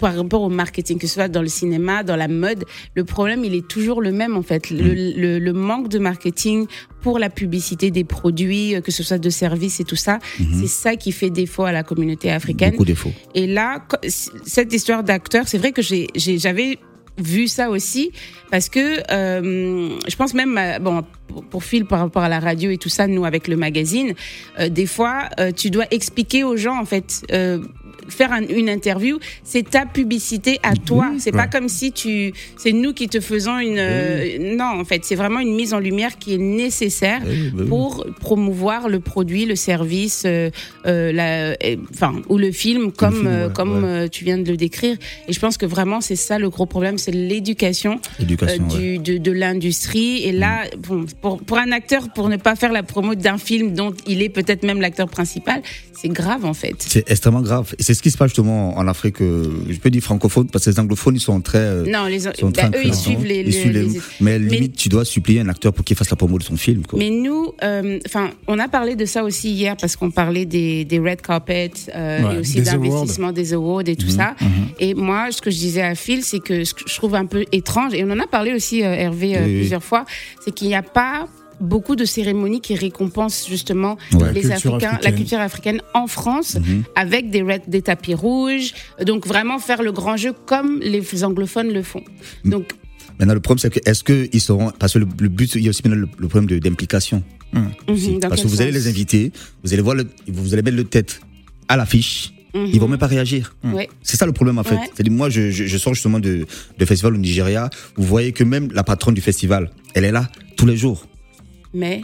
par 0.01 0.13
rapport 0.15 0.41
au 0.41 0.49
marketing, 0.49 0.97
que 0.99 1.07
ce 1.07 1.13
soit 1.13 1.27
dans 1.37 1.41
le 1.41 1.47
cinéma, 1.47 2.03
dans 2.03 2.17
la 2.17 2.27
mode, 2.27 2.65
le 2.99 3.03
problème 3.05 3.45
il 3.45 3.53
est 3.55 3.67
toujours 3.75 4.01
le 4.01 4.11
même 4.11 4.35
en 4.35 4.41
fait. 4.49 4.63
Mm. 4.71 4.77
Le, 4.77 4.93
le- 5.23 5.39
le 5.39 5.53
manque 5.53 5.87
de 5.95 5.99
marketing 5.99 6.65
pour 7.03 7.17
la 7.19 7.29
publicité 7.29 7.91
des 7.91 8.03
produits, 8.03 8.75
euh, 8.75 8.81
que 8.81 8.91
ce 8.91 9.03
soit 9.03 9.17
de 9.19 9.29
services 9.29 9.79
et 9.79 9.85
tout 9.91 9.95
ça, 10.07 10.19
c'est 10.59 10.67
ça 10.83 10.95
qui 10.95 11.11
fait 11.11 11.29
défaut 11.29 11.63
à 11.63 11.71
la 11.71 11.83
communauté 11.83 12.27
africaine. 12.31 12.69
Mm-hmm. 12.69 12.71
Beaucoup 12.73 12.83
de 12.85 12.91
défauts. 12.91 13.13
Et 13.35 13.47
là, 13.47 13.67
cette 14.45 14.73
histoire 14.73 15.03
d'acteur, 15.03 15.43
c'est 15.47 15.57
vrai 15.63 15.71
que 15.71 15.81
j'avais 16.43 16.77
vu 17.17 17.47
ça 17.47 17.69
aussi 17.69 18.11
parce 18.49 18.69
que 18.69 18.85
euh, 19.11 19.89
je 20.07 20.15
pense 20.15 20.33
même 20.33 20.59
bon 20.81 21.03
pour, 21.51 21.63
Phil 21.63 21.85
par 21.85 21.99
rapport 21.99 22.23
à 22.23 22.29
la 22.29 22.39
radio 22.39 22.71
et 22.71 22.77
tout 22.77 22.89
ça 22.97 23.05
nous 23.05 23.25
avec 23.25 23.47
le 23.49 23.57
magazine 23.57 24.13
euh, 24.59 24.69
des 24.69 24.85
fois 24.85 25.17
euh, 25.39 25.51
tu 25.51 25.69
dois 25.69 25.85
expliquer 25.91 26.43
aux 26.45 26.55
gens 26.57 26.77
en 26.79 26.85
fait 26.85 27.09
faire 28.09 28.31
un- 28.33 28.45
une 28.47 28.69
interview 28.69 29.19
c'est 29.43 29.69
ta 29.69 29.85
publicité 29.85 30.59
à 30.63 30.73
toi 30.75 31.11
c'est 31.19 31.31
pas 31.31 31.47
comme 31.47 31.69
si 31.69 31.91
tu 31.91 32.33
c'est 32.57 32.71
nous 32.73 32.93
qui 32.93 33.07
te 33.07 33.19
faisons 33.19 33.57
une 33.59 33.77
euh, 33.79 34.55
non 34.55 34.79
en 34.81 34.85
fait 34.85 35.03
c'est 35.05 35.15
vraiment 35.15 35.39
une 35.39 35.55
mise 35.55 35.73
en 35.73 35.79
lumière 35.79 36.17
qui 36.17 36.33
est 36.35 36.37
nécessaire 36.37 37.21
oui. 37.25 37.51
pour 37.67 38.05
promouvoir 38.19 38.89
le 38.89 38.99
produit, 38.99 39.45
le 39.45 39.55
service, 39.55 40.23
euh, 40.25 40.49
euh, 40.85 41.11
la, 41.11 41.55
enfin 41.93 42.13
ou 42.29 42.37
le 42.37 42.51
film 42.51 42.91
comme 42.91 43.13
film, 43.15 43.27
ouais, 43.27 43.47
comme 43.53 43.83
ouais. 43.83 44.09
tu 44.09 44.23
viens 44.25 44.37
de 44.37 44.49
le 44.49 44.57
décrire. 44.57 44.95
Et 45.27 45.33
je 45.33 45.39
pense 45.39 45.57
que 45.57 45.65
vraiment 45.65 46.01
c'est 46.01 46.15
ça 46.15 46.39
le 46.39 46.49
gros 46.49 46.65
problème, 46.65 46.97
c'est 46.97 47.11
l'éducation 47.11 47.99
du 48.19 48.97
de, 48.99 49.17
de 49.17 49.31
l'industrie. 49.31 50.23
Et 50.23 50.31
là, 50.31 50.63
bon, 50.87 51.05
pour 51.21 51.39
pour 51.43 51.57
un 51.57 51.71
acteur, 51.71 52.11
pour 52.13 52.29
ne 52.29 52.37
pas 52.37 52.55
faire 52.55 52.71
la 52.71 52.83
promo 52.83 53.15
d'un 53.15 53.37
film 53.37 53.73
dont 53.73 53.93
il 54.07 54.21
est 54.21 54.29
peut-être 54.29 54.63
même 54.63 54.81
l'acteur 54.81 55.09
principal, 55.09 55.61
c'est 55.99 56.09
grave 56.09 56.45
en 56.45 56.53
fait. 56.53 56.75
C'est 56.79 57.09
extrêmement 57.09 57.41
grave. 57.41 57.73
Et 57.79 57.83
c'est 57.91 57.97
ce 57.97 58.01
qui 58.03 58.11
se 58.11 58.17
passe 58.17 58.29
justement 58.29 58.77
en 58.77 58.87
Afrique, 58.87 59.21
euh, 59.21 59.43
je 59.69 59.77
peux 59.79 59.89
dire 59.89 60.01
francophone, 60.01 60.47
parce 60.49 60.63
que 60.65 60.69
les 60.69 60.79
anglophones, 60.79 61.15
ils 61.15 61.19
sont 61.19 61.41
très. 61.41 61.83
Non, 61.83 62.05
les 62.05 62.15
ils 62.15 62.21
sont 62.21 62.49
bah, 62.49 62.69
très 62.69 62.79
eux 62.79 62.85
ils 62.85 62.93
suivent 62.93 63.25
les, 63.25 63.39
Ils 63.41 63.45
les- 63.47 63.51
suivent 63.51 63.71
les- 63.73 63.83
les- 63.83 64.01
Mais 64.21 64.39
mais- 64.39 64.39
limite, 64.39 64.75
tu 64.77 64.87
dois 64.89 65.03
supplier 65.03 65.41
un 65.41 65.49
acteur 65.49 65.73
pour 65.73 65.83
qu'il 65.83 65.97
fasse 65.97 66.09
la 66.09 66.15
promo 66.15 66.37
de 66.37 66.43
son 66.43 66.55
film. 66.55 66.83
Quoi. 66.85 66.97
Mais 66.99 67.09
nous, 67.09 67.53
euh, 67.63 67.99
enfin, 68.05 68.29
on 68.47 68.57
a 68.59 68.67
parlé 68.69 68.95
de 68.95 69.03
ça 69.05 69.23
aussi 69.23 69.51
hier 69.51 69.75
parce 69.75 69.95
qu'on 69.95 70.09
parlait 70.11 70.45
des, 70.45 70.85
des 70.85 70.99
red 70.99 71.21
carpets 71.21 71.71
euh, 71.93 72.21
Ouais, 72.23 72.35
et 72.35 72.37
aussi 72.39 72.55
des 72.55 72.61
d'investissement 72.61 73.31
des 73.33 73.53
awards 73.53 73.83
et 73.87 73.95
tout 73.97 74.09
ça. 74.09 74.35
Et 74.79 74.93
moi, 74.93 75.31
ce 75.31 75.41
que 75.41 75.51
je 75.51 75.57
disais 75.57 75.81
à 75.81 75.95
Phil, 75.95 76.23
c'est 76.23 76.39
que 76.39 76.63
ce 76.63 76.73
que 76.73 76.83
je 76.87 76.95
trouve 76.95 77.15
un 77.15 77.25
peu 77.25 77.45
étrange, 77.51 77.93
et 77.93 78.03
on 78.05 78.11
en 78.11 78.19
a 78.19 78.27
parlé 78.27 78.53
aussi, 78.53 78.83
euh, 78.83 78.93
Hervé, 78.93 79.35
euh, 79.35 79.39
Oui, 79.45 79.51
oui. 79.53 79.57
plusieurs 79.59 79.83
fois, 79.83 80.05
c'est 80.45 80.53
qu'il 80.53 80.67
n'y 80.67 80.75
a 80.75 80.83
pas 80.83 81.27
beaucoup 81.61 81.95
de 81.95 82.05
cérémonies 82.05 82.61
qui 82.61 82.75
récompensent 82.75 83.47
justement 83.47 83.97
Ouais. 84.13 84.33
les 84.33 84.41
La 84.43 84.55
culture 84.55 84.75
Africains, 84.75 84.87
la 84.91 84.93
africaine. 84.97 85.15
culture 85.15 85.39
africaine 85.39 85.81
en 85.93 86.07
France, 86.07 86.55
Mhm. 86.55 86.83
avec 86.95 87.29
des, 87.29 87.41
red, 87.43 87.61
des 87.67 87.81
tapis 87.81 88.13
rouges. 88.13 88.73
Donc 89.05 89.25
vraiment 89.27 89.59
faire 89.59 89.81
le 89.83 89.91
grand 89.91 90.17
jeu 90.17 90.33
comme 90.45 90.79
les 90.81 91.23
anglophones 91.23 91.71
le 91.71 91.83
font. 91.83 92.03
Donc 92.45 92.73
Maintenant, 93.19 93.35
le 93.35 93.39
problème, 93.39 93.59
c'est 93.59 93.69
que 93.69 93.79
est-ce 93.87 94.03
qu'ils 94.03 94.41
seront. 94.41 94.71
Parce 94.79 94.93
que 94.93 94.99
le, 94.99 95.07
le 95.19 95.29
but, 95.29 95.53
il 95.53 95.61
y 95.61 95.67
a 95.67 95.69
aussi 95.69 95.81
maintenant 95.85 96.01
le, 96.01 96.07
le 96.17 96.27
problème 96.27 96.49
de- 96.49 96.57
d'implication. 96.57 97.21
aussi. 97.87 98.11
mhm, 98.13 98.19
Parce 98.19 98.41
que 98.41 98.47
vous 98.47 98.61
allez 98.61 98.71
les 98.71 98.87
inviter, 98.87 99.31
vous 99.63 99.73
allez 99.73 99.81
voir, 99.83 99.95
le, 99.95 100.07
vous 100.27 100.53
allez 100.53 100.63
mettre 100.63 100.77
le 100.77 100.85
tête 100.85 101.19
à 101.67 101.77
l'affiche, 101.77 102.33
ils 102.55 102.79
vont 102.79 102.87
même 102.87 102.97
pas 102.99 103.07
réagir. 103.07 103.55
Ouais. 103.63 103.89
C'est 104.01 104.17
ça 104.17 104.25
le 104.25 104.31
problème 104.31 104.57
en 104.57 104.63
fait. 104.63 104.75
Ouais. 104.75 104.89
C'est-à-dire 104.95 105.13
moi 105.13 105.29
je, 105.29 105.51
je, 105.51 105.65
je 105.65 105.77
sors 105.77 105.93
justement 105.93 106.19
de, 106.19 106.45
de 106.79 106.85
festival 106.85 107.13
au 107.13 107.17
Nigeria. 107.17 107.69
Vous 107.95 108.03
voyez 108.07 108.31
que 108.31 108.43
même 108.43 108.71
la 108.73 108.83
patronne 108.83 109.13
du 109.13 109.21
festival, 109.21 109.69
elle 109.93 110.05
est 110.05 110.11
là 110.11 110.27
tous 110.57 110.65
les 110.65 110.75
jours. 110.77 111.05
Mais 111.73 112.03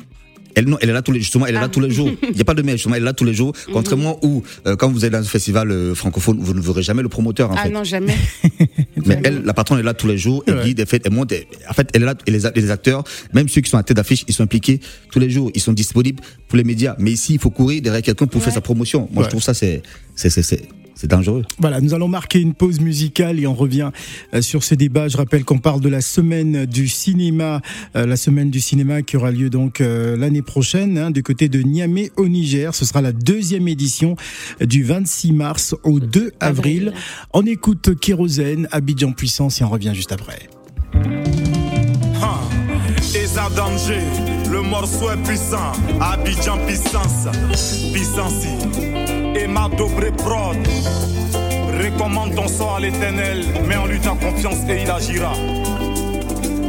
Elle, 0.56 0.66
non, 0.66 0.78
elle 0.82 0.90
est 0.90 0.94
là 0.94 1.04
tous 1.04 1.12
les, 1.12 1.20
justement, 1.20 1.46
elle 1.46 1.54
est 1.56 1.60
là 1.60 1.66
Ah. 1.66 1.70
tous 1.70 1.80
les 1.82 1.92
jours. 1.92 2.10
Il 2.24 2.32
n'y 2.34 2.42
a 2.42 2.46
pas 2.46 2.56
de 2.56 2.64
mais, 2.64 2.72
justement, 2.72 2.96
elle 2.96 3.04
est 3.04 3.06
là 3.06 3.14
tous 3.14 3.26
les 3.26 3.34
jours. 3.36 3.54
Contrairement 3.72 4.18
où, 4.26 4.42
euh, 4.66 4.76
quand 4.76 4.90
vous 4.90 5.06
êtes 5.06 5.12
dans 5.12 5.20
un 5.20 5.24
festival 5.24 5.70
euh, 5.70 5.94
francophone, 5.94 6.40
vous 6.42 6.56
ne 6.56 6.62
verrez 6.62 6.82
jamais 6.82 7.04
le 7.04 7.10
promoteur, 7.10 7.52
en 7.52 7.56
ah 7.56 7.64
fait. 7.64 7.70
non 7.70 7.84
jamais. 7.84 8.16
Mais 9.06 9.20
elle, 9.24 9.44
la 9.44 9.54
patronne 9.54 9.80
est 9.80 9.84
là 9.84 9.94
tous 9.94 10.08
les 10.08 10.18
jours. 10.18 10.44
Elle 10.48 10.56
Ouais. 10.56 10.64
dit 10.64 10.74
des 10.76 10.88
faits, 10.88 11.04
elle 11.06 11.14
monte. 11.14 11.32
elle- 11.32 11.46
En 11.70 11.74
fait, 11.74 11.88
elle 11.94 12.02
est 12.02 12.06
là. 12.06 12.16
Et 12.26 12.32
les, 12.32 12.40
les 12.56 12.72
acteurs, 12.72 13.04
même 13.34 13.48
ceux 13.50 13.62
qui 13.62 13.70
sont 13.70 13.78
à 13.78 13.84
tête 13.84 13.98
d'affiche, 13.98 14.24
ils 14.28 14.34
sont 14.34 14.44
impliqués 14.44 14.80
tous 15.12 15.20
les 15.20 15.30
jours. 15.30 15.52
Ils 15.54 15.62
sont 15.62 15.74
disponibles 15.74 16.24
pour 16.48 16.58
les 16.58 16.64
médias. 16.64 16.96
Mais 17.00 17.12
ici, 17.12 17.34
il 17.34 17.40
faut 17.40 17.50
courir 17.50 17.82
derrière 17.82 18.02
quelqu'un 18.02 18.28
pour 18.28 18.42
faire 18.42 18.54
sa 18.54 18.62
promotion. 18.62 19.08
Moi, 19.12 19.20
Ouais. 19.22 19.26
je 19.26 19.30
trouve 19.32 19.44
ça, 19.44 19.54
c'est, 19.54 19.82
c'est, 20.16 20.30
c'est, 20.30 20.42
c'est, 20.44 20.64
c'est 20.96 21.08
dangereux. 21.08 21.44
Voilà, 21.60 21.80
nous 21.82 21.94
allons 21.94 22.08
marquer 22.08 22.40
une 22.40 22.54
pause 22.56 22.80
musicale 22.80 23.40
et 23.40 23.46
on 23.46 23.54
revient 23.54 23.92
euh, 24.34 24.42
sur 24.42 24.64
ce 24.64 24.74
débat. 24.74 25.08
Je 25.10 25.18
rappelle 25.18 25.44
qu'on 25.44 25.60
parle 25.60 25.80
de 25.82 25.90
la 25.90 26.02
semaine 26.02 26.66
du 26.66 26.88
cinéma, 26.88 27.62
euh, 27.96 28.06
la 28.08 28.18
semaine 28.18 28.50
du 28.50 28.60
cinéma 28.62 29.02
qui 29.04 29.16
aura 29.18 29.30
lieu 29.32 29.50
donc 29.52 29.80
euh, 29.82 30.18
l'année 30.18 30.42
prochaine 30.42 30.98
hein, 30.98 31.12
du 31.12 31.22
côté 31.22 31.50
de 31.50 31.62
Niamey 31.62 32.12
au 32.18 32.28
Niger. 32.28 32.74
Ce 32.74 32.84
sera 32.86 33.02
la 33.02 33.12
deuxième 33.12 33.68
édition 33.68 34.16
du 34.60 34.84
26 34.84 35.34
mars 35.34 35.76
au 35.84 36.00
2 36.00 36.32
avril. 36.40 36.94
On 37.34 37.46
écoute 37.46 38.00
Kérosène, 38.00 38.68
Abidjan 38.72 39.12
Puissance 39.12 39.62
et 39.62 39.64
on 39.64 39.70
revient 39.70 39.92
juste 39.94 40.12
après. 40.12 40.50
Danger, 43.56 44.02
le 44.52 44.62
morceau 44.62 45.12
est 45.12 45.24
puissant. 45.24 45.72
Abidjan 46.00 46.58
puissance, 46.66 47.28
puissance. 47.94 48.46
Et 49.36 49.48
ma 49.48 49.70
dobré 49.70 50.12
prod. 50.12 50.58
Recommande 51.84 52.36
ton 52.36 52.48
sort 52.48 52.76
à 52.78 52.80
l'éternel, 52.80 53.44
mets 53.68 53.76
en 53.76 53.86
lui 53.86 54.00
ta 54.00 54.12
confiance 54.12 54.58
et 54.68 54.82
il 54.82 54.90
agira. 54.90 55.32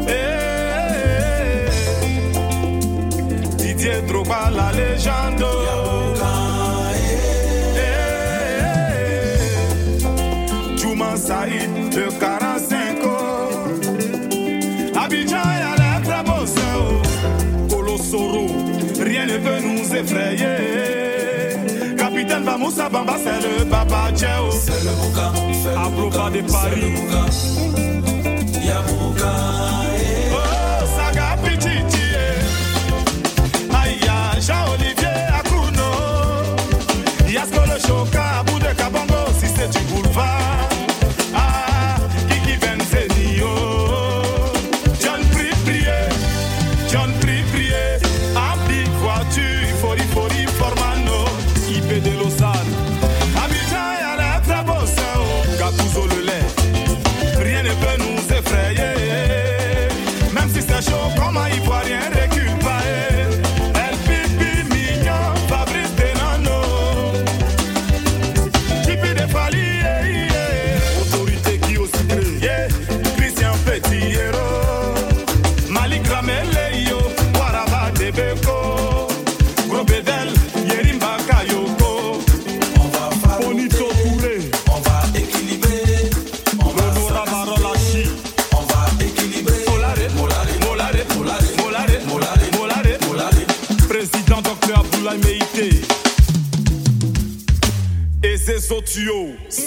Eh, 0.07 1.69
Didier 3.57 4.03
Drogba, 4.07 4.51
la 4.55 4.73
légende. 4.73 5.45
Eh, 7.77 8.39
Juma 10.77 11.17
Saïd, 11.17 11.95
le 11.95 12.11
45 12.21 12.38
Capitaine 22.49 22.61
Bamoussa 22.61 22.89
Bamba, 22.89 23.15
c'est 23.23 23.41
le 23.47 23.65
Baba 23.65 24.11
Tchèo. 24.15 24.51
C'est 24.51 24.85
le 24.85 24.91
Bouka. 25.01 25.33
Abroba 25.81 26.31
de 26.31 26.41
Paris. 26.51 26.95
Oh, 30.33 30.85
Saga 30.97 31.37
Pichichi. 31.43 32.07
Aïe, 33.75 34.01
Jean-Olivier 34.41 35.19
Akuno. 35.39 35.89
Yasko 37.29 37.61
le 37.67 37.79
Choka, 37.87 38.28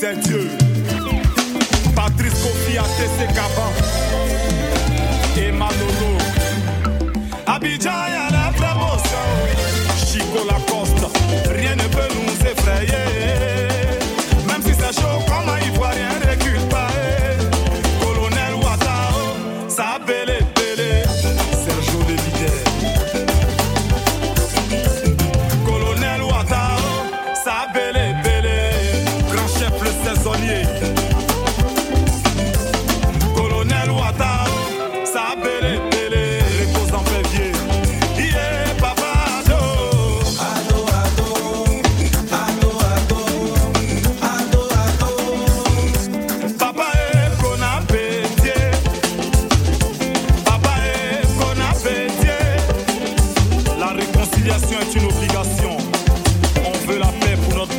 c'est 0.01 0.19
Dieu. 0.21 0.47
Patrice 1.95 2.33
Kofi 2.33 2.75
à 2.75 2.81
TC 2.81 3.27
Caban. 3.35 3.71
et 5.37 5.51
Manolo. 5.51 6.17
Abidjan, 7.45 8.10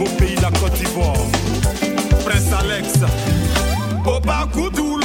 beau 0.03 0.11
pays, 0.19 0.37
la 0.37 0.51
Côte 0.59 0.75
d'Ivoire. 0.75 1.15
Prince 2.25 2.53
Alex. 2.59 2.89
Opa 4.05 4.49
Koudou, 4.53 4.99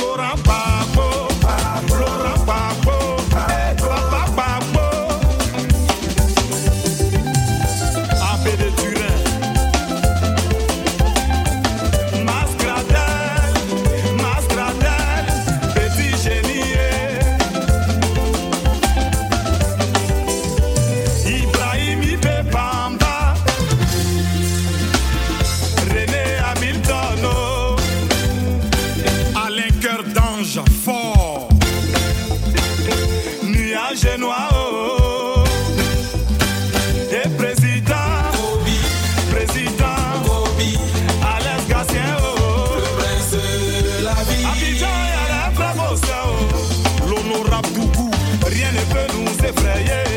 L'honorable 47.07 47.69
Dougou, 47.73 48.11
rien 48.45 48.71
ne 48.71 48.93
peut 48.93 49.13
nous 49.13 49.45
effrayer. 49.45 50.16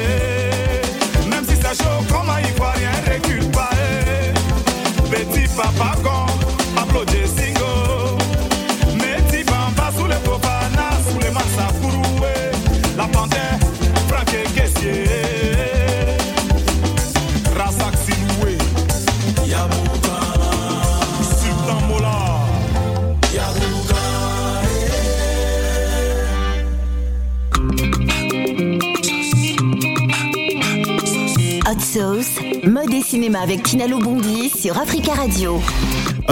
Cinéma 33.21 33.41
avec 33.41 33.63
Tinalo 33.65 33.99
Bondi 33.99 34.49
sur 34.49 34.79
Africa 34.79 35.13
Radio. 35.13 35.61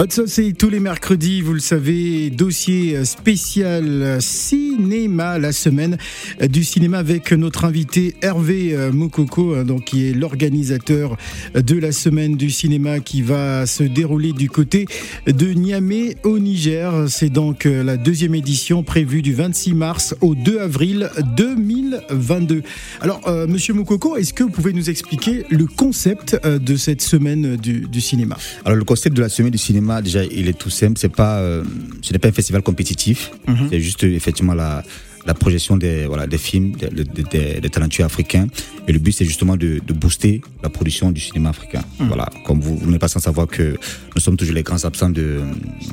Hot 0.01 0.05
Sauce, 0.11 0.31
c'est 0.31 0.53
tous 0.53 0.69
les 0.69 0.79
mercredis, 0.79 1.41
vous 1.41 1.51
le 1.51 1.59
savez, 1.59 2.29
dossier 2.29 3.03
spécial 3.03 4.21
cinéma, 4.21 5.37
la 5.39 5.51
semaine 5.51 5.97
du 6.41 6.63
cinéma 6.63 6.99
avec 6.99 7.33
notre 7.33 7.65
invité 7.65 8.15
Hervé 8.21 8.73
euh, 8.73 8.93
Moukoko, 8.93 9.55
hein, 9.55 9.65
donc, 9.65 9.83
qui 9.83 10.07
est 10.07 10.13
l'organisateur 10.13 11.17
de 11.53 11.75
la 11.77 11.91
semaine 11.91 12.37
du 12.37 12.49
cinéma 12.49 13.01
qui 13.01 13.21
va 13.21 13.65
se 13.65 13.83
dérouler 13.83 14.31
du 14.31 14.49
côté 14.49 14.85
de 15.27 15.47
Niamey 15.47 16.15
au 16.23 16.39
Niger. 16.39 17.09
C'est 17.09 17.29
donc 17.29 17.65
euh, 17.65 17.83
la 17.83 17.97
deuxième 17.97 18.35
édition 18.35 18.83
prévue 18.83 19.21
du 19.21 19.33
26 19.33 19.73
mars 19.73 20.15
au 20.21 20.33
2 20.33 20.61
avril 20.61 21.09
2022. 21.35 22.63
Alors, 23.01 23.19
euh, 23.27 23.47
monsieur 23.47 23.73
Moukoko, 23.73 24.15
est-ce 24.15 24.33
que 24.33 24.43
vous 24.43 24.49
pouvez 24.49 24.71
nous 24.71 24.89
expliquer 24.89 25.43
le 25.49 25.65
concept 25.65 26.39
euh, 26.45 26.57
de 26.57 26.77
cette 26.77 27.01
semaine 27.01 27.57
du 27.57 27.99
cinéma? 27.99 28.37
Alors 28.63 28.77
le 28.77 28.85
concept 28.85 29.17
de 29.17 29.21
la 29.21 29.27
semaine 29.27 29.51
du 29.51 29.57
cinéma, 29.57 29.88
déjà, 30.01 30.23
il 30.23 30.47
est 30.47 30.57
tout 30.57 30.69
simple. 30.69 30.97
C'est 31.01 31.13
pas, 31.23 31.39
euh, 31.39 31.63
ce 32.01 32.13
n'est 32.13 32.19
pas 32.19 32.29
un 32.29 32.37
festival 32.39 32.61
compétitif. 32.61 33.31
C'est 33.69 33.79
juste 33.81 34.03
effectivement 34.03 34.53
la, 34.53 34.83
la 35.25 35.33
projection 35.33 35.75
des, 35.77 36.05
voilà, 36.05 36.25
des 36.27 36.37
films, 36.37 36.71
des, 36.79 36.89
des, 36.89 37.23
des- 37.33 37.59
des 37.61 37.69
talentueux 37.69 38.05
africains. 38.05 38.47
Et 38.87 38.91
le 38.93 38.99
but, 38.99 39.11
c'est 39.11 39.25
justement 39.25 39.55
de, 39.57 39.79
de 39.85 39.93
booster 39.93 40.41
la 40.63 40.69
production 40.69 41.11
du 41.11 41.21
cinéma 41.21 41.49
africain. 41.49 41.83
Voilà, 42.07 42.27
comme 42.45 42.59
vous, 42.61 42.75
vous 42.77 42.89
n'êtes 42.89 43.01
pas 43.01 43.07
sans 43.15 43.19
savoir 43.19 43.47
que 43.47 43.75
nous 44.15 44.21
sommes 44.21 44.37
toujours 44.37 44.55
les 44.55 44.63
grands 44.63 44.83
absents 44.85 45.09
de, 45.19 45.41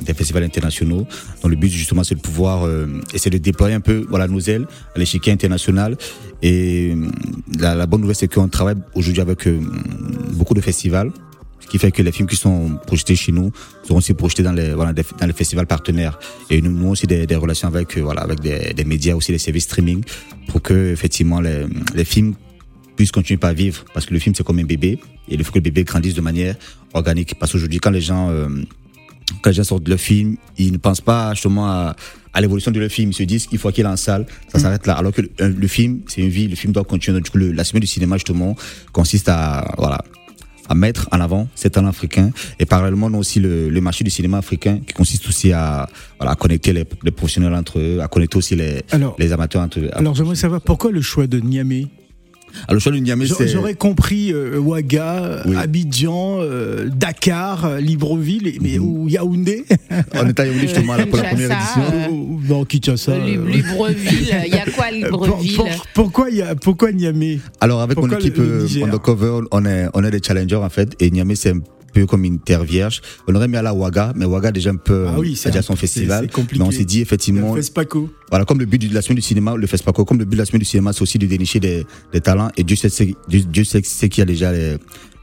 des 0.05 0.13
festivals 0.13 0.43
internationaux. 0.43 1.05
Donc 1.41 1.51
le 1.51 1.57
but, 1.57 1.69
justement, 1.69 2.03
c'est 2.03 2.15
de 2.15 2.21
pouvoir 2.21 2.65
euh, 2.65 2.87
essayer 3.13 3.31
de 3.31 3.37
déployer 3.49 3.75
un 3.75 3.81
peu, 3.81 4.05
voilà, 4.09 4.27
nos 4.27 4.39
ailes 4.39 4.65
à 4.95 4.99
l'échiquier 4.99 5.31
international. 5.33 5.97
Et 6.41 6.93
euh, 6.95 7.07
la, 7.59 7.75
la 7.75 7.85
bonne 7.85 8.01
nouvelle, 8.01 8.15
c'est 8.15 8.31
qu'on 8.33 8.47
travaille 8.47 8.77
aujourd'hui 8.95 9.21
avec 9.21 9.45
euh, 9.47 9.59
beaucoup 10.33 10.53
de 10.53 10.61
festivals. 10.61 11.11
Ce 11.59 11.67
qui 11.67 11.77
fait 11.79 11.91
que 11.91 12.01
les 12.01 12.11
films 12.11 12.27
qui 12.29 12.35
sont 12.37 12.77
projetés 12.85 13.15
chez 13.15 13.31
nous 13.31 13.51
seront 13.83 13.97
aussi 13.97 14.13
projetés 14.13 14.43
dans 14.43 14.53
les, 14.53 14.73
voilà, 14.73 14.93
des- 14.93 15.03
dans 15.19 15.27
les 15.27 15.33
festivals 15.33 15.67
partenaires. 15.67 16.17
Et 16.49 16.61
nous, 16.61 16.71
nous 16.71 16.89
aussi 16.89 17.07
des, 17.07 17.27
des 17.27 17.35
relations 17.35 17.67
avec, 17.67 17.97
euh, 17.97 18.01
voilà, 18.01 18.21
avec 18.21 18.39
des, 18.39 18.73
des 18.73 18.85
médias, 18.85 19.15
aussi 19.15 19.31
des 19.31 19.37
services 19.37 19.63
streaming, 19.65 20.03
pour 20.47 20.61
que, 20.61 20.91
effectivement, 20.91 21.41
les, 21.41 21.65
les 21.93 22.05
films 22.05 22.35
puissent 22.95 23.11
continuer 23.11 23.39
à 23.43 23.53
vivre. 23.53 23.83
Parce 23.93 24.05
que 24.05 24.13
le 24.13 24.19
film, 24.19 24.33
c'est 24.35 24.45
comme 24.45 24.59
un 24.59 24.63
bébé. 24.63 24.99
Et 25.29 25.33
il 25.35 25.43
faut 25.43 25.51
que 25.51 25.57
le 25.57 25.63
bébé 25.63 25.83
grandisse 25.83 26.13
de 26.13 26.21
manière 26.21 26.55
organique. 26.93 27.35
Parce 27.37 27.51
qu'aujourd'hui, 27.51 27.79
quand 27.79 27.89
les 27.91 28.01
gens, 28.01 28.29
euh, 28.29 28.47
quand 29.41 29.49
les 29.49 29.55
gens 29.55 29.63
sortent 29.65 29.89
le 29.89 29.97
film, 29.97 30.37
ils 30.57 30.71
ne 30.71 30.77
pensent 30.77 31.01
pas 31.01 31.33
justement 31.33 31.67
à, 31.67 31.95
à 32.33 32.39
l'évolution 32.41 32.71
de 32.71 32.79
leur 32.79 32.89
film. 32.89 33.09
Ils 33.11 33.13
se 33.13 33.23
disent 33.23 33.45
qu'il 33.47 33.57
faut 33.59 33.69
qu'il 33.71 33.83
est 33.83 33.89
en 33.89 33.97
salle, 33.97 34.25
ça 34.47 34.57
s'arrête 34.59 34.87
là. 34.87 34.93
Alors 34.93 35.11
que 35.11 35.21
le, 35.21 35.29
le 35.49 35.67
film, 35.67 35.99
c'est 36.07 36.21
une 36.21 36.29
vie, 36.29 36.47
le 36.47 36.55
film 36.55 36.71
doit 36.71 36.85
continuer. 36.85 37.19
Du 37.19 37.29
coup, 37.29 37.37
le- 37.39 37.51
la 37.51 37.65
semaine 37.65 37.81
du 37.81 37.87
cinéma, 37.87 38.15
justement, 38.15 38.55
consiste 38.93 39.27
à, 39.27 39.73
voilà, 39.77 39.99
à 40.69 40.75
mettre 40.75 41.07
en 41.11 41.19
avant 41.21 41.47
ces 41.55 41.69
talents 41.69 41.87
africains 41.89 42.31
et 42.59 42.65
parallèlement 42.65 43.09
nous 43.09 43.19
aussi 43.19 43.39
le, 43.39 43.69
le 43.69 43.81
marché 43.81 44.03
du 44.03 44.09
cinéma 44.09 44.37
africain 44.39 44.79
qui 44.85 44.93
consiste 44.93 45.27
aussi 45.27 45.51
à, 45.53 45.87
voilà, 46.19 46.31
à 46.33 46.35
connecter 46.35 46.73
les, 46.73 46.85
les 47.03 47.11
professionnels 47.11 47.53
entre 47.53 47.79
eux, 47.79 47.99
à 48.01 48.07
connecter 48.07 48.37
aussi 48.37 48.55
les, 48.55 48.81
Alors- 48.91 49.15
les 49.19 49.31
amateurs 49.33 49.61
entre 49.61 49.79
eux. 49.79 49.89
Alors 49.93 50.15
j'aimerais 50.15 50.35
savoir 50.35 50.61
pourquoi 50.61 50.91
le 50.91 51.01
choix 51.01 51.27
de 51.27 51.39
Niamey? 51.39 51.87
Le 52.71 52.79
choix 52.79 52.91
Niamey, 52.91 53.27
c'est... 53.27 53.47
J'aurais 53.47 53.75
compris 53.75 54.31
euh, 54.33 54.57
Ouaga, 54.57 55.43
Oui. 55.45 55.55
Abidjan, 55.55 56.37
euh, 56.41 56.89
Dakar, 56.89 57.65
euh, 57.65 57.79
Libreville, 57.79 58.57
mais, 58.61 58.79
ou 58.79 59.07
Yaoundé. 59.07 59.65
On 60.15 60.27
est 60.27 60.39
allé 60.39 60.53
justement 60.59 60.95
là 60.95 61.05
pour 61.05 61.17
la 61.17 61.25
première 61.25 61.51
édition. 61.51 62.11
Ou- 62.11 62.41
non, 62.47 62.65
Kinshasa. 62.65 63.17
Lib- 63.19 63.39
euh, 63.39 63.49
Libreville, 63.49 64.35
il 64.45 64.53
y 64.53 64.57
a 64.57 64.65
quoi 64.71 64.85
à 64.85 64.91
euh, 64.93 65.09
pour- 65.09 65.25
Libreville 65.25 65.55
pour- 65.55 65.67
pourquoi, 65.93 66.29
il 66.29 66.37
y 66.37 66.41
a, 66.41 66.55
pourquoi 66.55 66.91
Niamey? 66.91 67.39
Alors 67.61 67.81
avec 67.81 67.95
Pourquoi 67.95 68.15
mon 68.17 68.19
équipe 68.21 68.37
le- 68.37 68.43
le 68.45 68.51
euh, 68.59 68.63
Niger? 68.63 68.83
Undercover, 68.85 69.39
on 69.51 69.65
est, 69.65 69.87
on 69.93 70.03
est 70.03 70.11
des 70.11 70.21
challengers 70.25 70.55
en 70.55 70.69
fait 70.69 70.95
et 70.99 71.11
Niamey 71.11 71.35
c'est 71.35 71.51
un 71.51 71.59
peu 72.01 72.05
comme 72.05 72.23
une 72.25 72.39
terre 72.39 72.63
vierge. 72.63 73.01
On 73.27 73.35
aurait 73.35 73.47
mis 73.47 73.57
à 73.57 73.61
la 73.61 73.73
Ouaga, 73.73 74.13
mais 74.15 74.25
Ouaga 74.25 74.51
déjà 74.51 74.69
un 74.71 74.75
peu 74.75 75.05
Ah 75.07 75.19
oui, 75.19 75.35
c'est 75.35 75.49
déjà 75.49 75.59
un- 75.59 75.61
son 75.63 75.75
festival. 75.75 76.29
compliqué. 76.29 76.61
mais 76.61 76.67
on 76.67 76.71
s'est 76.71 76.85
dit 76.85 77.01
effectivement, 77.01 77.53
Fespaco. 77.55 78.09
voilà 78.29 78.45
comme 78.45 78.59
le 78.59 78.65
but 78.65 78.77
de 78.87 78.93
la 78.93 79.01
semaine 79.01 79.15
du 79.17 79.21
cinéma, 79.21 79.55
le 79.55 79.67
FESPACO, 79.67 80.05
comme 80.05 80.19
le 80.19 80.25
but 80.25 80.35
de 80.35 80.39
la 80.41 80.45
semaine 80.45 80.59
du 80.59 80.65
cinéma, 80.65 80.93
c'est 80.93 81.01
aussi 81.01 81.17
de 81.17 81.25
dénicher 81.25 81.59
des, 81.59 81.85
des 82.13 82.21
talents 82.21 82.49
et 82.57 82.63
Dieu 82.63 82.75
sait, 82.75 82.89
Dieu 83.27 83.63
sait, 83.63 83.81
sait 83.83 84.09
qu'il 84.09 84.21
y 84.21 84.23
a 84.23 84.25
déjà 84.25 84.51
les- 84.51 84.77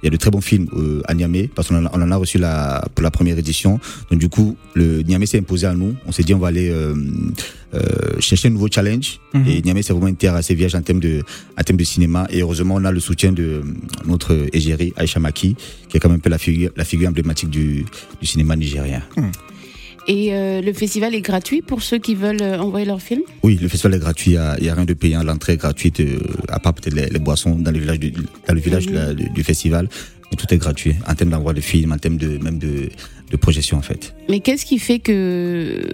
il 0.04 0.08
y 0.08 0.08
a 0.08 0.10
de 0.10 0.16
très 0.18 0.30
bons 0.30 0.42
films 0.42 0.68
euh, 0.76 1.00
à 1.06 1.14
Niamey 1.14 1.48
parce 1.54 1.68
qu'on 1.68 1.76
en, 1.76 1.86
a- 1.86 1.90
on 1.94 2.02
en 2.02 2.10
a 2.10 2.16
reçu 2.16 2.36
la, 2.38 2.84
pour 2.94 3.02
la 3.02 3.10
première 3.10 3.38
édition. 3.38 3.80
Donc 4.10 4.20
du 4.20 4.28
coup, 4.28 4.54
le 4.74 5.00
Niamey 5.02 5.24
s'est 5.24 5.38
imposé 5.38 5.66
à 5.66 5.72
nous. 5.74 5.96
On 6.06 6.12
s'est 6.12 6.22
dit 6.22 6.34
on 6.34 6.38
va 6.38 6.48
aller 6.48 6.68
euh, 6.70 6.94
euh, 7.74 8.20
chercher 8.20 8.48
un 8.48 8.50
nouveau 8.52 8.68
challenge. 8.70 9.18
Mhm. 9.32 9.48
Et 9.48 9.62
Niamey 9.62 9.82
c'est 9.82 9.92
vraiment 9.94 10.08
une 10.08 10.16
terre 10.16 10.34
assez 10.34 10.54
vierge 10.54 10.74
en 10.74 10.82
termes 10.82 11.00
de 11.00 11.22
en 11.58 11.62
termes 11.62 11.78
de 11.78 11.84
cinéma. 11.84 12.26
Et 12.30 12.40
heureusement 12.42 12.74
on 12.76 12.84
a 12.84 12.92
le 12.92 13.00
soutien 13.00 13.32
de 13.32 13.62
notre 14.06 14.46
égérie 14.52 14.92
Aïcha 14.96 15.20
Maki, 15.20 15.56
qui 15.88 15.96
est 15.96 16.00
quand 16.00 16.10
même 16.10 16.18
un 16.18 16.20
peu 16.20 16.30
la 16.30 16.38
figure 16.38 16.70
la 16.76 16.84
figure 16.84 17.08
emblématique 17.08 17.48
du, 17.50 17.86
du 18.20 18.26
cinéma 18.26 18.56
nigérien. 18.56 19.02
Et 20.06 20.34
euh, 20.34 20.60
le 20.60 20.72
festival 20.74 21.14
est 21.14 21.22
gratuit 21.22 21.62
pour 21.62 21.80
ceux 21.82 21.98
qui 21.98 22.14
veulent 22.14 22.42
euh, 22.42 22.58
envoyer 22.58 22.84
leur 22.86 23.00
film 23.00 23.22
Oui, 23.42 23.58
le 23.60 23.68
festival 23.68 23.94
est 23.94 23.98
gratuit, 23.98 24.32
il 24.32 24.62
n'y 24.62 24.68
a, 24.68 24.74
rien 24.74 24.84
de 24.84 24.92
payant, 24.92 25.22
l'entrée 25.22 25.54
est 25.54 25.56
gratuite, 25.56 26.00
euh, 26.00 26.18
à 26.48 26.58
part 26.60 26.74
peut-être 26.74 26.94
les, 26.94 27.06
les 27.06 27.18
boissons 27.18 27.56
dans 27.56 27.70
le 27.70 27.78
village, 27.78 28.00
du, 28.00 28.10
dans 28.10 28.54
le 28.54 28.60
village 28.60 28.86
de 28.86 28.92
la- 28.94 29.14
du, 29.14 29.30
du 29.30 29.42
festival. 29.42 29.88
Mais 30.30 30.36
tout 30.36 30.52
est 30.52 30.58
gratuit, 30.58 30.94
en 31.08 31.14
termes 31.14 31.30
d'envoi 31.30 31.54
de 31.54 31.60
films, 31.62 31.92
en 31.92 31.98
termes 31.98 32.18
de, 32.18 32.36
même 32.38 32.58
de, 32.58 32.90
de 33.30 33.36
projection 33.36 33.78
en 33.78 33.82
fait. 33.82 34.14
Mais 34.28 34.40
qu'est-ce 34.40 34.66
qui 34.66 34.78
fait 34.78 34.98
que 34.98 35.86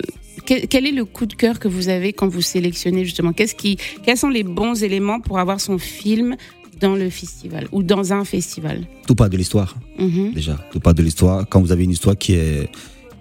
quel, 0.47 0.67
quel 0.67 0.87
est 0.87 0.93
le 0.93 1.05
coup 1.05 1.26
de 1.26 1.35
cœur 1.35 1.59
que 1.61 1.69
vous 1.69 1.88
avez 1.88 2.12
quand 2.12 2.26
vous 2.29 2.40
sélectionnez 2.43 3.05
justement? 3.05 3.33
Qu'est-ce 3.33 3.55
qui 3.55 3.76
quels 4.05 4.17
sont 4.17 4.29
les 4.29 4.43
bons 4.45 4.83
éléments 4.83 5.21
pour 5.21 5.38
avoir 5.38 5.61
son 5.61 5.79
film 5.79 6.37
dans 6.81 6.95
le 6.97 7.11
festival 7.11 7.69
ou 7.73 7.83
dans 7.83 8.12
un 8.12 8.25
festival? 8.25 8.87
Tout 9.07 9.14
part 9.14 9.31
de 9.31 9.37
l'histoire. 9.37 9.76
Mhm. 9.99 10.33
déjà. 10.33 10.57
Tout 10.73 10.81
part 10.81 10.95
de 10.95 11.02
l'histoire. 11.02 11.47
Quand 11.49 11.61
vous 11.61 11.71
avez 11.73 11.85
une 11.85 11.90
histoire 11.93 12.17
qui 12.17 12.33
est, 12.35 12.69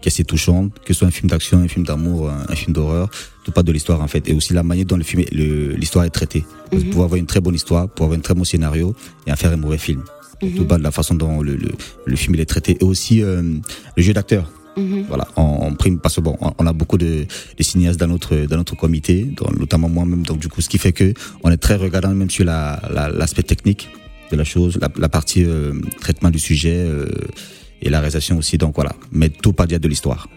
qui 0.02 0.08
est 0.08 0.12
assez 0.14 0.24
touchante, 0.24 0.72
que 0.86 0.94
ce 0.94 1.00
soit 1.00 1.08
un 1.08 1.12
film 1.12 1.30
d'action, 1.30 1.60
un 1.60 1.68
film 1.68 1.86
d'amour, 1.86 2.30
un, 2.30 2.46
un 2.48 2.56
film 2.56 2.74
d'horreur, 2.74 3.10
tout 3.44 3.52
part 3.52 3.64
de 3.64 3.72
l'histoire 3.72 4.02
en 4.02 4.08
fait. 4.08 4.28
Et 4.30 4.34
aussi 4.34 4.54
la 4.54 4.64
manière 4.64 4.86
dont 4.86 4.98
le 4.98 5.04
film, 5.04 5.24
l'histoire 5.32 6.06
est 6.06 6.10
traitée. 6.10 6.44
Vous 6.72 6.84
pouvez 6.86 7.04
avoir 7.04 7.16
une 7.16 7.26
très 7.26 7.42
bonne 7.42 7.56
histoire, 7.56 7.90
pour 7.90 8.06
avoir 8.06 8.18
un 8.18 8.22
très 8.22 8.34
bon 8.34 8.44
scénario 8.44 8.96
et 9.28 9.32
en 9.32 9.36
faire 9.36 9.52
un 9.52 9.58
mauvais 9.58 9.78
film. 9.78 10.04
Donc, 10.42 10.56
Tout 10.56 10.64
part 10.66 10.78
de 10.78 10.84
la 10.84 10.92
façon 10.92 11.16
dont 11.16 11.42
le, 11.42 11.56
le, 11.58 11.70
le 12.06 12.16
film 12.16 12.36
il 12.36 12.40
est 12.42 12.46
traité 12.46 12.78
et 12.80 12.84
aussi 12.86 13.22
euh, 13.22 13.42
le 13.98 14.02
jeu 14.04 14.14
d'acteur. 14.14 14.50
Mhm. 14.78 15.06
Voilà, 15.10 15.28
on, 15.36 15.42
on 15.68 15.74
prime 15.76 16.00
parce 16.00 16.16
que 16.16 16.22
bon, 16.22 16.38
on, 16.40 16.54
on 16.60 16.66
a 16.68 16.72
beaucoup 16.72 16.98
de, 16.98 17.26
de 17.58 17.64
cinéastes 17.64 18.00
dans 18.00 18.08
notre 18.08 18.36
dans 18.46 18.56
notre 18.56 18.78
comité, 18.78 19.24
dont- 19.36 19.52
notamment 19.60 19.90
moi-même. 19.90 20.24
Donc 20.24 20.40
du 20.40 20.48
coup, 20.48 20.62
ce 20.62 20.70
qui 20.70 20.78
fait 20.78 20.94
que 20.94 21.14
on 21.44 21.50
est 21.52 21.58
très 21.58 21.76
regardant 21.76 22.14
même 22.16 22.30
sur 22.30 22.46
la 22.46 22.82
la- 22.90 23.10
l'aspect 23.10 23.44
technique 23.44 23.90
de 24.32 24.38
la 24.38 24.46
chose, 24.46 24.78
la, 24.80 24.88
la 24.98 25.10
partie 25.10 25.44
euh, 25.44 25.74
traitement 26.00 26.30
du 26.30 26.40
sujet 26.40 26.78
euh, 26.78 27.08
et 27.82 27.90
la 27.90 28.00
réalisation 28.00 28.38
aussi. 28.38 28.58
Donc 28.58 28.76
voilà, 28.76 28.94
mais 29.12 29.30
tout 29.30 29.54
part 29.54 29.68
déjà 29.68 29.80
de 29.80 29.88
l'histoire. 29.88 30.28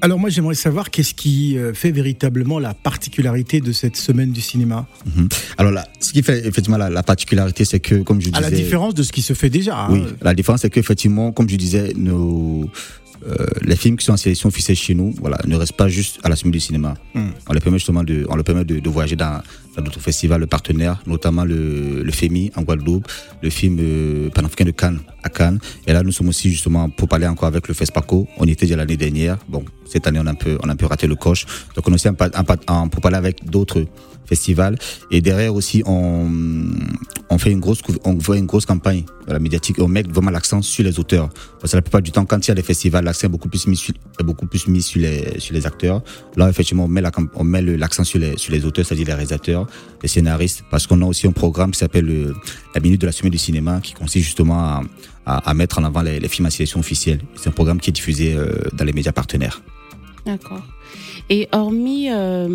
Alors 0.00 0.18
moi 0.20 0.30
j'aimerais 0.30 0.54
savoir 0.54 0.90
qu'est-ce 0.90 1.12
qui 1.14 1.58
euh, 1.58 1.74
fait 1.74 1.90
véritablement 1.90 2.60
la 2.60 2.72
particularité 2.72 3.60
de 3.60 3.72
cette 3.72 3.96
semaine 3.96 4.30
du 4.30 4.40
cinéma, 4.40 4.86
Mhm. 5.06 5.28
Alors 5.56 5.72
là, 5.72 5.88
ce 6.00 6.12
qui 6.12 6.22
fait 6.22 6.46
effectivement 6.46 6.76
la, 6.78 6.88
la 6.88 7.02
particularité, 7.02 7.64
c'est 7.64 7.80
que 7.80 7.96
comme 8.02 8.20
je 8.20 8.28
à 8.28 8.30
disais, 8.38 8.42
la 8.42 8.56
différence 8.56 8.94
de 8.94 9.02
ce 9.02 9.10
qui 9.10 9.22
se 9.22 9.32
fait 9.32 9.50
déjà. 9.50 9.76
hein. 9.76 9.88
Oui, 9.90 10.02
la 10.22 10.34
différence 10.34 10.60
c'est 10.62 10.70
qu'effectivement, 10.70 11.32
comme 11.32 11.48
je 11.48 11.56
disais, 11.56 11.94
nos, 11.96 12.70
euh, 13.26 13.46
les 13.62 13.74
films 13.74 13.96
qui 13.96 14.04
sont 14.04 14.12
en 14.12 14.16
sélection 14.16 14.48
officielle 14.48 14.76
chez 14.76 14.94
nous, 14.94 15.12
voilà, 15.20 15.38
ne 15.46 15.56
restent 15.56 15.76
pas 15.76 15.88
juste 15.88 16.20
à 16.22 16.28
la 16.28 16.36
semaine 16.36 16.52
du 16.52 16.60
cinéma. 16.60 16.94
Hmm. 17.14 17.30
On 17.48 17.52
les 17.52 17.60
permet 17.60 17.78
justement 17.78 18.04
de, 18.04 18.24
on 18.28 18.36
leur 18.36 18.44
permet 18.44 18.64
de, 18.64 18.78
de 18.78 18.90
voyager 18.90 19.16
dans, 19.16 19.42
d'autres 19.80 20.00
festivals 20.00 20.46
partenaires, 20.46 21.00
notamment 21.06 21.44
le, 21.44 22.02
le 22.02 22.12
FEMI 22.12 22.50
en 22.56 22.62
Guadeloupe, 22.62 23.06
le 23.42 23.50
film 23.50 23.76
euh, 23.80 24.28
panafricain 24.30 24.64
de 24.64 24.70
Cannes 24.72 25.00
à 25.22 25.28
Cannes. 25.28 25.58
Et 25.86 25.92
là, 25.92 26.02
nous 26.02 26.12
sommes 26.12 26.28
aussi 26.28 26.50
justement 26.50 26.88
pour 26.90 27.08
parler 27.08 27.26
encore 27.26 27.48
avec 27.48 27.68
le 27.68 27.74
FESPACO. 27.74 28.28
On 28.38 28.44
y 28.46 28.50
était 28.50 28.66
déjà 28.66 28.76
l'année 28.76 28.96
dernière. 28.96 29.38
Bon, 29.48 29.64
cette 29.84 30.06
année, 30.06 30.20
on 30.22 30.26
a 30.26 30.30
un 30.30 30.34
peu, 30.34 30.58
on 30.62 30.68
a 30.68 30.72
un 30.72 30.86
raté 30.86 31.06
le 31.06 31.16
coche. 31.16 31.46
Donc, 31.74 31.86
on 31.88 31.92
est 31.92 31.94
aussi 31.94 32.08
en, 32.08 32.14
pa- 32.14 32.30
en- 32.68 32.88
pour 32.88 33.00
parler 33.00 33.16
avec 33.18 33.44
d'autres 33.48 33.84
festivals. 34.26 34.76
Et 35.10 35.22
derrière 35.22 35.54
aussi, 35.54 35.82
on, 35.86 36.28
on 37.30 37.38
fait 37.38 37.50
une 37.50 37.60
grosse, 37.60 37.80
on 38.04 38.14
voit 38.14 38.36
une 38.36 38.44
grosse 38.46 38.66
campagne 38.66 39.04
médiatique. 39.40 39.76
On 39.80 39.88
met 39.88 40.02
vraiment 40.02 40.30
l'accent 40.30 40.60
sur 40.62 40.84
les 40.84 40.98
auteurs. 40.98 41.30
Parce 41.60 41.72
que 41.72 41.76
la 41.76 41.82
plupart 41.82 42.02
du 42.02 42.12
temps, 42.12 42.24
quand 42.26 42.46
il 42.46 42.48
y 42.48 42.52
a 42.52 42.54
des 42.54 42.62
festivals, 42.62 43.04
l'accent 43.04 43.26
est 43.26 43.30
beaucoup 43.30 43.48
plus 43.48 43.66
mis 43.66 43.76
sur, 43.76 43.94
beaucoup 44.22 44.46
plus 44.46 44.66
mis 44.68 44.82
sur 44.82 45.00
les, 45.00 45.38
sur 45.38 45.54
les 45.54 45.66
acteurs. 45.66 46.02
Là, 46.36 46.48
effectivement, 46.50 46.84
on 46.84 47.44
met 47.44 47.62
l'accent 47.62 48.04
sur 48.04 48.18
les, 48.18 48.36
sur 48.36 48.52
les 48.52 48.64
auteurs, 48.64 48.84
c'est-à-dire 48.84 49.06
les 49.06 49.12
réalisateurs, 49.14 49.66
les 50.02 50.08
scénaristes, 50.08 50.64
parce 50.70 50.86
qu'on 50.86 51.00
a 51.02 51.06
aussi 51.06 51.26
un 51.26 51.32
programme 51.32 51.70
qui 51.72 51.78
s'appelle 51.78 52.04
le- 52.06 52.34
la 52.74 52.80
minute 52.80 53.00
de 53.00 53.06
la 53.06 53.12
semaine 53.12 53.32
du 53.32 53.38
cinéma, 53.38 53.80
qui 53.82 53.92
consiste 53.94 54.24
justement 54.24 54.58
à, 54.58 54.82
à, 55.26 55.50
à 55.50 55.54
mettre 55.54 55.78
en 55.78 55.84
avant 55.84 56.02
les, 56.02 56.20
les 56.20 56.28
films 56.28 56.46
à 56.46 56.50
sélection 56.50 56.80
officielle. 56.80 57.20
C'est 57.36 57.48
un 57.48 57.52
programme 57.52 57.80
qui 57.80 57.90
est 57.90 57.92
diffusé 57.92 58.34
euh, 58.34 58.52
dans 58.74 58.84
les 58.84 58.92
médias 58.92 59.12
partenaires. 59.12 59.62
D'accord. 60.26 60.62
Et 61.30 61.48
hormis, 61.52 62.08
euh, 62.10 62.48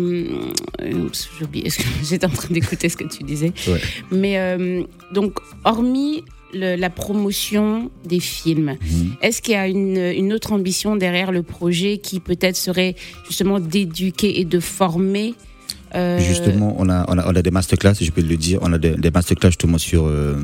euh, 0.82 1.08
j'ai 1.38 1.44
oublié, 1.44 1.70
j'étais 2.08 2.26
en 2.26 2.30
train 2.30 2.52
d'écouter 2.52 2.88
ce 2.88 2.96
que 2.96 3.04
tu 3.04 3.22
disais. 3.22 3.52
Ouais. 3.68 3.80
Mais 4.10 4.38
euh, 4.38 4.82
donc, 5.12 5.38
hormis 5.64 6.24
le- 6.52 6.76
la 6.76 6.90
promotion 6.90 7.90
des 8.04 8.20
films, 8.20 8.76
Mhm. 8.80 9.14
est-ce 9.22 9.42
qu'il 9.42 9.54
y 9.54 9.56
a 9.56 9.66
une, 9.68 9.96
une 9.96 10.32
autre 10.32 10.52
ambition 10.52 10.94
derrière 10.96 11.30
le 11.32 11.42
projet 11.42 11.98
qui 11.98 12.20
peut-être 12.20 12.56
serait 12.56 12.94
justement 13.28 13.58
d'éduquer 13.60 14.40
et 14.40 14.44
de 14.44 14.60
former 14.60 15.34
euh, 15.94 16.18
Justement, 16.18 16.74
on 16.78 16.88
a, 16.88 17.04
on 17.08 17.18
a, 17.18 17.26
on 17.26 17.36
a 17.36 17.42
des 17.42 17.50
masterclass, 17.50 17.94
je 18.00 18.10
peux 18.10 18.22
le 18.22 18.36
dire, 18.36 18.58
on 18.62 18.72
a 18.72 18.78
des, 18.78 18.94
des 18.96 19.10
masterclass 19.10 19.50
justement 19.50 19.78
sur 19.78 20.06
euh, 20.06 20.34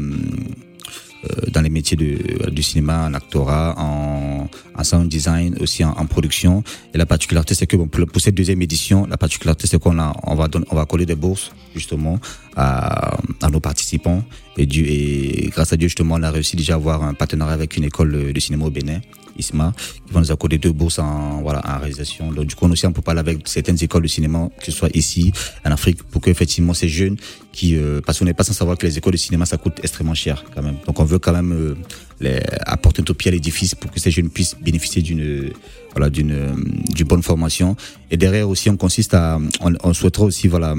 euh, 1.25 1.51
dans 1.51 1.61
les 1.61 1.69
métiers 1.69 1.97
de, 1.97 2.51
du 2.51 2.63
cinéma, 2.63 3.07
en 3.07 3.13
actorat, 3.13 3.75
en, 3.79 4.49
en 4.75 4.85
sound 4.85 5.09
design, 5.09 5.57
aussi 5.61 5.85
en, 5.85 6.07
production. 6.07 6.63
Et 6.95 6.99
la 6.99 7.05
particularité, 7.05 7.55
c'est 7.55 7.67
que 7.67 7.77
bon, 7.77 7.89
pour, 7.89 8.07
pour 8.07 8.23
cette 8.23 8.35
deuxième 8.35 8.63
édition, 8.63 9.07
la 9.07 9.19
particularité, 9.19 9.67
c'est 9.67 9.79
qu'on 9.79 9.99
a, 9.99 10.15
on 10.23 10.35
va 10.35 10.49
donner, 10.49 10.65
on 10.71 10.77
va 10.77 10.87
coller 10.87 11.05
des 11.05 11.17
bourses 11.17 11.53
justement 11.75 12.19
à, 12.57 13.17
nos 13.51 13.61
participants. 13.61 14.23
Et, 14.57 14.67
du, 14.67 14.85
et 14.85 15.51
grâce 15.51 15.73
à 15.73 15.77
Dieu, 15.77 15.89
justement, 15.89 16.17
on 16.19 16.23
a 16.23 16.31
réussi 16.31 16.57
déjà 16.57 16.75
à 16.75 16.77
avoir 16.77 17.03
un 17.03 17.15
partenariat 17.15 17.55
avec 17.55 17.77
une 17.77 17.85
école 17.85 18.33
de 18.33 18.41
cinéma 18.41 18.67
au 18.67 18.71
Bénin. 18.71 19.01
ISMA, 19.41 19.73
qui 20.07 20.13
va 20.13 20.21
nous 20.21 20.31
accorder 20.31 20.59
deux 20.59 20.73
bourses 20.73 20.99
en, 20.99 21.43
voilà, 21.43 21.63
en 21.67 21.79
réalisation. 21.79 22.31
Donc, 22.33 22.47
du 22.47 22.55
coup, 22.55 22.67
on 22.67 22.71
aussi, 22.71 22.87
on 22.87 22.93
peut 22.93 23.03
parler 23.03 23.21
avec 23.21 23.47
certaines 23.49 23.83
écoles 23.83 24.03
de 24.03 24.09
cinéma, 24.09 24.49
que 24.59 24.67
ce 24.67 24.73
soit 24.73 24.95
ici, 24.95 25.33
en 25.65 25.71
Afrique, 25.71 26.03
pour 26.05 26.21
qu'effectivement, 26.21 26.75
ces 26.75 26.89
jeunes 26.89 27.17
qui, 27.53 27.77
euh, 27.77 28.01
parce 28.05 28.19
qu'on 28.19 28.25
n'est 28.25 28.35
pas 28.35 28.45
sans 28.45 28.53
savoir 28.53 28.79
que 28.79 28.87
les 28.87 28.99
écoles 28.99 29.13
de 29.13 29.19
cinéma, 29.19 29.47
ça 29.47 29.57
coûte 29.57 29.81
extrêmement 29.83 30.15
cher, 30.15 30.45
quand 30.55 30.63
même. 30.63 30.77
Donc, 30.87 31.01
on 31.01 31.05
veut 31.05 31.19
quand 31.19 31.33
même, 31.33 31.53
euh, 31.53 31.77
les, 32.21 32.41
apporter 32.67 33.03
un 33.03 33.15
pied 33.15 33.31
à 33.31 33.33
l'édifice 33.33 33.75
pour 33.75 33.91
que 33.91 33.99
ces 34.01 34.11
jeunes 34.11 34.31
puissent 34.31 34.57
bénéficier 34.61 35.03
d'une, 35.03 35.51
voilà, 35.93 36.11
d'une, 36.11 36.33
euh, 36.33 36.53
d'une 36.95 37.07
bonne 37.07 37.23
formation. 37.23 37.77
Et 38.11 38.17
derrière 38.17 38.49
aussi, 38.49 38.69
on 38.71 38.77
consiste 38.77 39.15
à, 39.15 39.39
on, 39.61 39.73
on 39.83 39.93
souhaiterait 39.95 40.25
aussi, 40.25 40.47
voilà, 40.49 40.75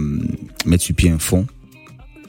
mettre 0.66 0.84
sur 0.84 0.96
pied 0.96 1.10
un 1.10 1.20
fonds 1.20 1.46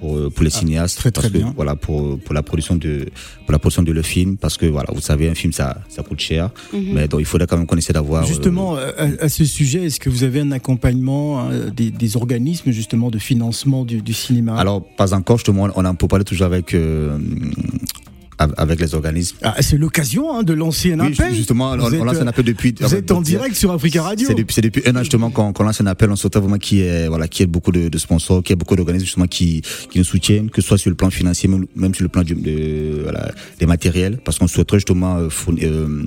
pour, 0.00 0.16
euh, 0.16 0.30
pour 0.30 0.42
les 0.42 0.50
cinéastes 0.50 0.98
très, 0.98 1.10
très 1.12 1.22
parce 1.28 1.32
que, 1.32 1.38
bien. 1.38 1.52
voilà 1.54 1.76
pour 1.76 2.18
pour 2.18 2.34
la 2.34 2.42
production 2.42 2.74
de 2.74 3.06
pour 3.44 3.52
la 3.52 3.60
production 3.60 3.84
de 3.84 3.92
le 3.92 4.02
film 4.02 4.36
parce 4.36 4.56
que 4.56 4.66
voilà 4.66 4.88
vous 4.92 5.00
savez 5.00 5.28
un 5.28 5.34
film 5.36 5.52
ça 5.52 5.80
ça 5.88 6.02
coûte 6.02 6.18
cher 6.18 6.50
Mhm. 6.72 6.92
mais 6.94 7.06
donc 7.06 7.20
il 7.20 7.24
faudrait 7.26 7.46
quand 7.46 7.56
même 7.56 7.66
qu'on 7.68 7.76
essaie 7.76 7.92
d'avoir 7.92 8.26
Justement, 8.26 8.76
euh, 8.76 8.90
à, 8.98 9.24
à 9.26 9.28
ce 9.28 9.44
sujet, 9.44 9.84
est-ce 9.86 10.00
que 10.00 10.10
vous 10.10 10.24
avez 10.24 10.40
un 10.40 10.50
accompagnement 10.50 11.48
euh, 11.48 11.70
des, 11.70 11.92
des 11.92 12.16
organismes 12.16 12.72
justement 12.72 13.10
de 13.10 13.18
financement 13.20 13.84
du, 13.84 14.02
du 14.02 14.12
cinéma? 14.12 14.56
Alors 14.56 14.84
pas 14.96 15.14
encore 15.14 15.36
justement 15.36 15.68
on 15.76 15.84
en 15.84 15.94
peut 15.94 16.08
parler 16.08 16.24
toujours 16.24 16.46
avec 16.46 16.74
euh, 16.74 17.16
av- 17.16 17.20
avec 18.56 18.80
les 18.80 18.94
organismes 18.94 19.36
Ah, 19.42 19.56
c'est 19.60 19.76
l'occasion 19.78 20.34
hein, 20.36 20.42
de 20.42 20.52
lancer 20.52 20.92
un 20.92 21.00
oui, 21.00 21.12
appel. 21.18 21.34
justement 21.34 21.70
on, 21.72 21.80
on 21.92 22.04
lance 22.04 22.16
un 22.20 22.26
appel 22.26 22.44
depuis 22.44 22.74
Vous 22.80 22.94
êtes 22.94 23.10
en 23.10 23.20
direct 23.22 23.54
sur 23.54 23.70
Africa 23.72 24.02
Radio. 24.02 24.26
C'est 24.28 24.34
depuis, 24.34 24.60
depuis 24.60 24.82
un 24.86 24.96
an 24.96 25.00
justement 25.00 25.30
qu'on 25.30 25.62
lance 25.62 25.80
un 25.80 25.86
appel. 25.86 26.10
On 26.10 26.16
souhaite 26.16 26.36
vraiment 26.36 26.58
qu'il 26.58 26.78
y 26.78 26.82
ait, 26.82 27.08
voilà, 27.08 27.28
qu'il 27.28 27.40
y 27.40 27.44
ait 27.44 27.46
beaucoup 27.46 27.72
de, 27.72 27.88
de 27.88 27.98
sponsors, 27.98 28.42
qu'il 28.42 28.52
y 28.52 28.54
ait 28.54 28.56
beaucoup 28.56 28.76
d'organismes 28.76 29.04
justement 29.06 29.26
qui, 29.26 29.62
qui 29.90 29.98
nous 29.98 30.04
soutiennent, 30.04 30.50
que 30.50 30.60
ce 30.60 30.68
soit 30.68 30.78
sur 30.78 30.90
le 30.90 30.96
plan 30.96 31.10
financier, 31.10 31.48
même, 31.48 31.66
même 31.76 31.94
sur 31.94 32.02
le 32.04 32.08
plan 32.08 32.22
du, 32.22 32.34
de, 32.34 33.00
voilà, 33.02 33.30
des 33.58 33.66
matériels, 33.66 34.18
parce 34.24 34.38
qu'on 34.38 34.46
souhaiterait 34.46 34.78
justement 34.78 35.18
euh, 35.18 35.28
euh, 35.62 36.02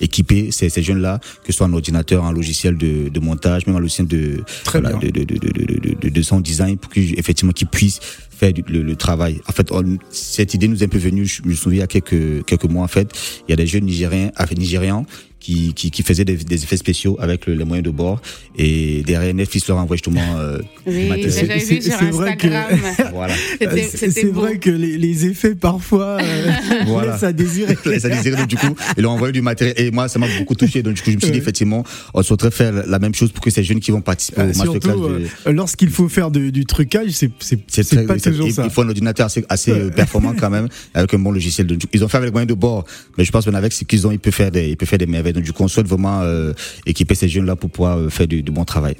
équiper 0.00 0.50
ces, 0.50 0.68
ces 0.68 0.82
jeunes-là, 0.82 1.18
que 1.44 1.52
ce 1.52 1.58
soit 1.58 1.66
en 1.66 1.72
ordinateur, 1.72 2.24
en 2.24 2.32
logiciel 2.32 2.76
de, 2.76 3.08
de 3.08 3.20
montage, 3.20 3.66
même 3.66 3.76
en 3.76 3.80
logiciel 3.80 4.06
de, 4.06 4.42
Très 4.64 4.80
voilà, 4.80 4.96
bien. 4.96 5.08
de, 5.10 5.12
de, 5.20 5.24
de, 5.24 5.34
de, 5.38 5.50
de, 5.52 5.80
de, 5.90 5.94
de, 6.00 6.08
de 6.08 6.22
son 6.22 6.40
design, 6.40 6.76
pour 6.78 6.92
qu'ils 6.92 7.18
effectivement 7.18 7.52
qu'ils 7.52 7.68
puissent 7.68 8.00
faire 8.34 8.52
le, 8.66 8.96
travail. 8.96 9.40
En 9.48 9.52
fait, 9.52 9.70
on- 9.72 9.98
cette 10.10 10.54
idée 10.54 10.68
nous 10.68 10.82
est 10.82 10.86
un 10.86 10.88
peu 10.88 10.98
venue, 10.98 11.26
je 11.26 11.42
me 11.44 11.54
souviens, 11.54 11.78
il 11.78 11.80
y 11.80 11.82
a 11.82 11.86
quelques, 12.00 12.44
quelques 12.44 12.64
mois, 12.64 12.84
en 12.84 12.88
fait, 12.88 13.12
il 13.46 13.50
y 13.50 13.54
a 13.54 13.56
des 13.56 13.66
jeunes 13.66 13.84
Nigériens, 13.84 14.30
avec 14.36 14.58
Nigérians, 14.58 15.06
qui, 15.44 15.74
qui, 15.74 15.90
qui 15.90 16.02
faisaient 16.02 16.24
des, 16.24 16.36
des 16.36 16.62
effets 16.64 16.78
spéciaux 16.78 17.16
avec 17.20 17.44
le- 17.46 17.54
les 17.54 17.64
moyens 17.64 17.84
de 17.84 17.90
bord. 17.90 18.18
Et 18.56 19.02
derrière, 19.06 19.34
Netflix 19.34 19.68
leur 19.68 19.76
envoie 19.76 19.96
justement 19.96 20.22
euh, 20.38 20.58
Oui, 20.86 21.02
du 21.02 21.08
matériel. 21.10 21.30
j'avais 21.30 21.60
C'est- 21.60 22.10
vrai 22.10 22.36
que-. 22.36 22.48
Voilà. 23.12 23.34
C'est 23.60 24.24
vrai 24.32 24.58
que 24.58 24.70
les, 24.70 24.96
les 24.96 25.26
effets 25.26 25.54
parfois 25.54 26.18
euh, 26.22 26.50
Voilà. 26.86 27.12
laissent 27.12 27.22
à 27.24 27.32
désirer. 27.32 27.76
ça 28.00 28.08
désirait 28.08 28.36
donc 28.38 28.46
du 28.48 28.56
coup 28.56 28.74
ils 28.96 29.02
leur 29.02 29.10
ont 29.12 29.14
envoyé 29.14 29.32
du 29.32 29.42
matériel 29.42 29.74
et 29.78 29.90
moi 29.90 30.08
ça 30.08 30.18
m'a 30.18 30.26
beaucoup 30.38 30.54
touché 30.54 30.82
donc 30.82 30.94
du 30.94 31.02
coup 31.02 31.10
je 31.10 31.16
me 31.16 31.20
suis 31.20 31.30
dit 31.30 31.38
effectivement 31.38 31.84
on 32.14 32.22
souhaiterait 32.22 32.50
faire 32.50 32.72
la 32.86 32.98
même 32.98 33.14
chose 33.14 33.30
pour 33.32 33.42
que 33.44 33.50
ces 33.50 33.62
jeunes 33.64 33.80
qui 33.80 33.90
vont 33.90 34.00
participer 34.00 34.40
Euh, 34.40 34.44
au 34.44 34.46
masterclass 34.48 34.80
surtout 34.92 35.08
de- 35.08 35.26
euh, 35.46 35.52
lorsqu'il 35.52 35.90
faut 35.90 36.08
faire 36.08 36.30
de- 36.30 36.50
du 36.50 36.64
trucage, 36.64 37.10
c'est 37.10 37.30
c'est- 37.40 37.58
c'est 37.68 37.84
très- 37.84 38.06
pas 38.06 38.18
c'est- 38.18 38.30
toujours 38.30 38.46
il, 38.48 38.52
ça. 38.54 38.64
il 38.64 38.70
faut 38.70 38.82
un 38.82 38.88
ordinateur 38.88 39.26
assez, 39.26 39.44
assez 39.48 39.70
euh, 39.72 39.90
performant 39.90 40.34
quand 40.38 40.50
même, 40.50 40.68
avec 40.94 41.12
un 41.14 41.18
bon 41.18 41.30
logiciel. 41.32 41.66
Donc, 41.66 41.82
ils 41.92 42.02
ont 42.04 42.08
fait 42.08 42.16
avec 42.16 42.28
les 42.28 42.32
moyens 42.32 42.48
de 42.48 42.54
bord, 42.54 42.84
mais 43.18 43.24
je 43.24 43.30
pense 43.32 43.44
qu'avec 43.44 43.72
ce 43.72 43.84
qu'ils 43.84 44.06
ont, 44.06 44.12
ils 44.12 44.18
peuvent 44.18 44.32
faire 44.32 44.50
des, 44.50 44.68
ils 44.70 44.76
peuvent 44.76 44.88
faire 44.88 44.98
des 44.98 45.06
merveilles. 45.06 45.33
Donc, 45.34 45.44
du 45.44 45.52
coup, 45.52 45.62
on 45.64 45.68
souhaite 45.68 45.86
vraiment 45.88 46.22
euh, 46.22 46.52
équiper 46.86 47.14
ces 47.14 47.28
jeunes-là 47.28 47.56
pour 47.56 47.70
pouvoir 47.70 47.98
euh, 47.98 48.08
faire 48.08 48.26
du, 48.26 48.42
du 48.42 48.50
bon 48.50 48.64
travail. 48.64 48.96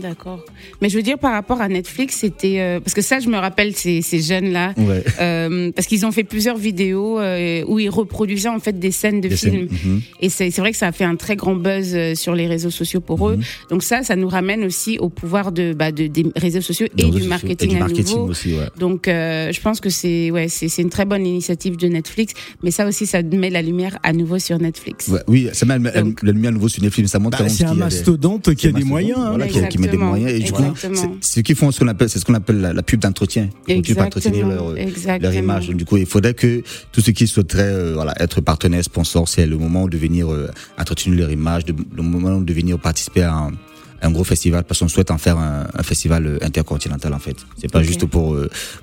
D'accord. 0.00 0.44
Mais 0.80 0.88
je 0.88 0.96
veux 0.96 1.02
dire, 1.02 1.18
par 1.18 1.32
rapport 1.32 1.60
à 1.60 1.68
Netflix, 1.68 2.16
c'était. 2.16 2.60
euh, 2.60 2.80
parce 2.80 2.94
que 2.94 3.02
ça, 3.02 3.20
je 3.20 3.28
me 3.28 3.36
rappelle 3.36 3.74
ces, 3.74 4.02
ces 4.02 4.20
jeunes-là. 4.20 4.74
Ouais. 4.76 5.02
Euh, 5.20 5.70
parce 5.74 5.86
qu'ils 5.86 6.04
ont 6.06 6.12
fait 6.12 6.24
plusieurs 6.24 6.56
vidéos 6.56 7.18
euh, 7.18 7.64
où 7.66 7.78
ils 7.78 7.88
reproduisaient 7.90 8.48
en 8.48 8.60
fait 8.60 8.78
des 8.78 8.90
scènes 8.90 9.20
de 9.20 9.28
Des 9.28 9.36
scènes, 9.36 9.52
films. 9.52 9.68
mhm. 9.84 10.00
Et 10.20 10.28
c'est 10.28 10.50
c'est 10.50 10.60
vrai 10.60 10.72
que 10.72 10.76
ça 10.78 10.86
a 10.88 10.92
fait 10.92 11.04
un 11.04 11.16
très 11.16 11.36
grand 11.36 11.54
buzz 11.56 11.96
sur 12.14 12.34
les 12.34 12.46
réseaux 12.46 12.70
sociaux 12.70 13.00
pour 13.00 13.28
eux. 13.28 13.36
Mhm. 13.36 13.42
Donc 13.70 13.82
ça, 13.82 14.02
ça 14.02 14.16
nous 14.16 14.28
ramène 14.28 14.64
aussi 14.64 14.98
au 14.98 15.08
pouvoir 15.08 15.52
de, 15.52 15.72
bah, 15.72 15.92
de 15.92 16.06
des 16.06 16.26
réseaux 16.36 16.60
sociaux 16.60 16.86
et 16.96 17.02
réseaux 17.04 17.18
du 17.18 17.24
sociaux. 17.28 17.48
Et 17.48 17.66
du 17.66 17.76
à 17.76 17.78
marketing 17.80 18.16
nouveau. 18.16 18.30
aussi, 18.30 18.54
ouais. 18.54 18.68
Donc, 18.78 19.08
euh, 19.08 19.52
je 19.52 19.60
pense 19.60 19.80
que 19.80 19.90
c'est 19.90 20.30
ouais, 20.30 20.48
c'est 20.48 20.68
c'est 20.68 20.82
une 20.82 20.90
très 20.90 21.04
bonne 21.04 21.26
initiative 21.26 21.76
de 21.76 21.88
Netflix, 21.88 22.34
mais 22.62 22.70
ça 22.70 22.86
aussi, 22.86 23.06
ça 23.06 23.22
met 23.22 23.50
la 23.50 23.62
lumière 23.62 23.98
à 24.02 24.12
nouveau 24.12 24.38
sur 24.38 24.58
Netflix. 24.58 25.08
Ouais, 25.08 25.20
oui, 25.26 25.48
ça 25.52 25.66
met 25.66 25.78
la 25.78 26.02
Donc- 26.02 26.22
la 26.22 26.32
lumière 26.32 26.50
à 26.50 26.54
nouveau 26.54 26.68
sur 26.68 26.82
Netflix. 26.82 27.10
Ça 27.10 27.18
montre 27.18 27.38
Bah, 27.38 27.48
c'est 27.48 27.64
un 27.64 27.68
qu'il 27.68 27.68
y 27.68 27.70
a 27.70 27.74
des- 27.74 27.80
mastodonte 27.80 28.54
qui 28.54 28.66
a 28.66 28.72
des 28.72 28.84
moyens. 28.84 29.18
hein. 29.18 29.28
Voilà, 29.30 29.46
qui, 29.46 29.78
des 29.90 29.96
moyens. 29.96 30.32
Et 30.32 30.38
du 30.40 30.52
coup, 30.52 30.62
Exactement. 30.62 31.18
c'est- 31.22 31.34
ceux 31.36 31.42
qui 31.42 31.54
font 31.54 31.70
ce 31.70 31.80
qu'on 31.80 31.88
appelle, 31.88 32.08
c'est 32.08 32.18
ce 32.18 32.24
qu'on 32.24 32.34
appelle 32.34 32.60
la, 32.60 32.72
la 32.72 32.82
pub 32.82 33.00
d'entretien. 33.00 33.48
Ils 33.66 33.76
continuent 33.76 33.98
à 33.98 34.04
entretenir 34.04 34.46
Exactement. 34.76 35.12
leur, 35.14 35.20
leur 35.20 35.34
image. 35.34 35.68
Du 35.68 35.84
coup, 35.84 35.96
il 35.96 36.06
faudrait 36.06 36.34
que 36.34 36.62
tous 36.92 37.00
ceux 37.00 37.12
qui 37.12 37.26
souhaiteraient 37.26 37.62
euh, 37.62 37.92
voilà, 37.94 38.14
être 38.22 38.40
partenaires, 38.40 38.84
sponsors, 38.84 39.28
c'est 39.28 39.46
le 39.46 39.56
moment 39.58 39.86
de 39.88 39.96
venir 39.98 40.32
euh, 40.32 40.48
entretenir 40.78 41.18
leur 41.18 41.30
image, 41.30 41.64
de, 41.64 41.74
le 41.96 42.02
moment 42.02 42.40
de 42.40 42.52
venir 42.52 42.78
participer 42.78 43.22
à 43.22 43.34
un, 43.34 43.52
un 44.00 44.10
gros 44.12 44.22
festival 44.22 44.62
parce 44.62 44.78
qu'on 44.78 44.86
souhaite 44.88 45.10
en 45.10 45.18
faire 45.18 45.38
un, 45.38 45.66
un 45.74 45.82
festival 45.82 46.24
euh, 46.26 46.38
intercontinental 46.42 47.12
en 47.14 47.18
fait. 47.18 47.36
C'est 47.60 47.70
pas 47.72 47.82
juste 47.82 48.06
pour, 48.06 48.36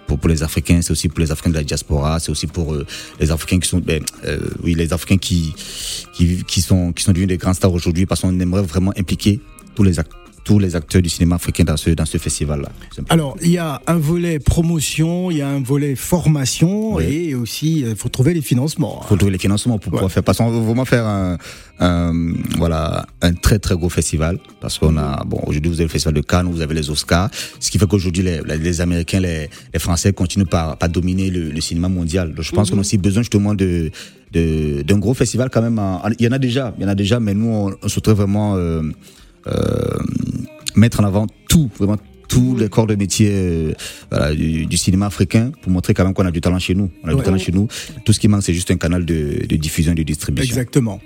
pour 0.08 0.18
pour 0.20 0.30
les 0.30 0.44
Africains, 0.44 0.82
c'est 0.82 0.92
aussi 0.92 1.08
pour 1.08 1.20
les 1.20 1.32
Africains 1.32 1.52
de 1.52 1.56
la 1.56 1.64
diaspora, 1.64 2.20
c'est 2.20 2.32
aussi 2.32 2.48
pour 2.48 2.74
euh, 2.74 2.86
les 3.22 3.32
Africains 3.32 3.60
qui 3.60 3.70
sont 3.70 3.80
ben, 3.80 4.04
euh, 4.26 4.40
oui 4.64 4.74
les 4.74 4.92
Africains 4.92 5.18
qui 5.18 5.54
qui 6.14 6.44
qui 6.46 6.62
sont 6.62 6.92
qui 6.92 7.02
sont 7.04 7.12
devenus 7.14 7.30
des 7.30 7.38
grands 7.38 7.54
stars 7.54 7.72
aujourd'hui 7.74 8.06
parce 8.06 8.22
qu'on 8.22 8.38
aimerait 8.40 8.64
vraiment 8.64 8.92
impliquer 8.98 9.40
tous 9.74 9.84
les 9.84 10.00
ac- 10.00 10.06
tous 10.46 10.60
les 10.60 10.76
acteurs 10.78 11.02
du 11.02 11.10
cinéma 11.10 11.36
africain 11.36 11.64
dans 11.66 11.76
ce 11.76 11.90
dans 11.90 12.06
ce 12.06 12.18
festival 12.18 12.62
là. 12.62 12.70
Alors, 13.10 13.36
il 13.42 13.52
y 13.52 13.58
a 13.58 13.82
un 13.88 13.98
volet 13.98 14.38
promotion, 14.40 15.30
il 15.32 15.38
y 15.38 15.42
a 15.42 15.50
un 15.50 15.62
volet 15.62 15.96
formation 15.96 16.94
Oui. 16.96 17.04
et 17.30 17.36
aussi, 17.36 17.80
il 17.82 17.96
faut 17.96 18.10
trouver 18.10 18.34
les 18.34 18.42
financements. 18.52 19.02
faut 19.10 19.18
trouver 19.18 19.34
les 19.34 19.40
financements 19.40 19.78
pour 19.80 19.92
pouvoir 19.92 20.12
faire 20.12 20.24
parce 20.24 20.38
qu'on 20.38 20.52
veut 20.52 20.66
vraiment 20.70 20.86
faire 20.86 21.06
un, 21.06 21.38
un- 21.80 22.34
voilà 22.58 23.06
un 23.22 23.34
très 23.34 23.60
très 23.60 23.76
gros 23.76 23.90
festival 23.90 24.38
parce 24.62 24.78
qu'on 24.80 24.96
a 24.98 25.24
bon 25.26 25.40
aujourd'hui 25.48 25.70
vous 25.70 25.80
avez 25.82 25.86
le 25.92 25.96
festival 25.98 26.14
de 26.14 26.22
Cannes 26.22 26.48
vous 26.56 26.62
avez 26.62 26.76
les 26.76 26.90
Oscars 26.90 27.30
ce 27.60 27.72
qui 27.72 27.78
fait 27.80 27.88
qu'aujourd'hui 27.88 28.24
les, 28.24 28.40
les, 28.68 28.82
Américains 28.82 29.20
les, 29.20 29.50
les 29.74 29.80
Français 29.80 30.14
continuent 30.14 30.46
par 30.58 30.78
par 30.78 30.90
dominer 30.90 31.30
le, 31.32 31.50
le 31.58 31.62
cinéma 31.62 31.90
mondial 31.90 32.34
donc 32.36 32.44
je 32.46 32.52
pense 32.52 32.70
qu'on 32.70 32.78
a 32.78 32.82
aussi 32.82 32.98
besoin 32.98 33.24
justement 33.24 33.54
de 33.56 33.92
de- 34.32 34.84
d'un 34.84 35.00
gros 35.00 35.14
festival 35.16 35.50
quand 35.50 35.62
même 35.68 35.82
il 36.20 36.26
y 36.26 36.28
en 36.30 36.32
a 36.32 36.40
déjà 36.40 36.74
il 36.78 36.84
y 36.84 36.86
en 36.86 36.90
a 36.90 36.96
déjà 37.04 37.20
mais 37.20 37.34
nous 37.34 37.50
on, 37.62 37.76
on 37.84 37.88
souhaiterait 37.90 38.14
vraiment 38.22 38.56
euh, 38.56 38.82
euh, 39.48 39.52
mettre 40.76 41.00
en 41.02 41.04
avant 41.04 41.28
tout 41.50 41.70
vraiment 41.78 41.98
tous 42.28 42.56
les 42.58 42.70
corps 42.70 42.88
de 42.88 42.96
métier 42.96 43.30
euh, 43.32 43.74
voilà, 44.10 44.34
du, 44.34 44.66
du 44.66 44.78
cinéma 44.78 45.06
africain 45.06 45.52
pour 45.62 45.72
montrer 45.72 45.94
quand 45.94 46.04
même 46.04 46.14
qu'on 46.14 46.26
a 46.26 46.32
du 46.32 46.42
talent 46.42 46.58
chez 46.60 46.74
nous. 46.74 46.90
On 47.04 47.08
a 47.08 47.12
Ouais. 47.12 47.18
du 47.20 47.24
talent 47.24 47.38
chez 47.38 47.52
nous. 47.52 47.68
Tout 48.04 48.14
ce 48.14 48.20
qui 48.20 48.28
manque, 48.28 48.42
c'est 48.44 48.54
juste 48.54 48.72
un 48.72 48.78
canal 48.78 49.06
de, 49.06 49.46
de 49.48 49.56
diffusion 49.56 49.92
et 49.92 49.96
de 49.96 50.04
distribution. 50.04 50.48
Exactement. 50.50 51.00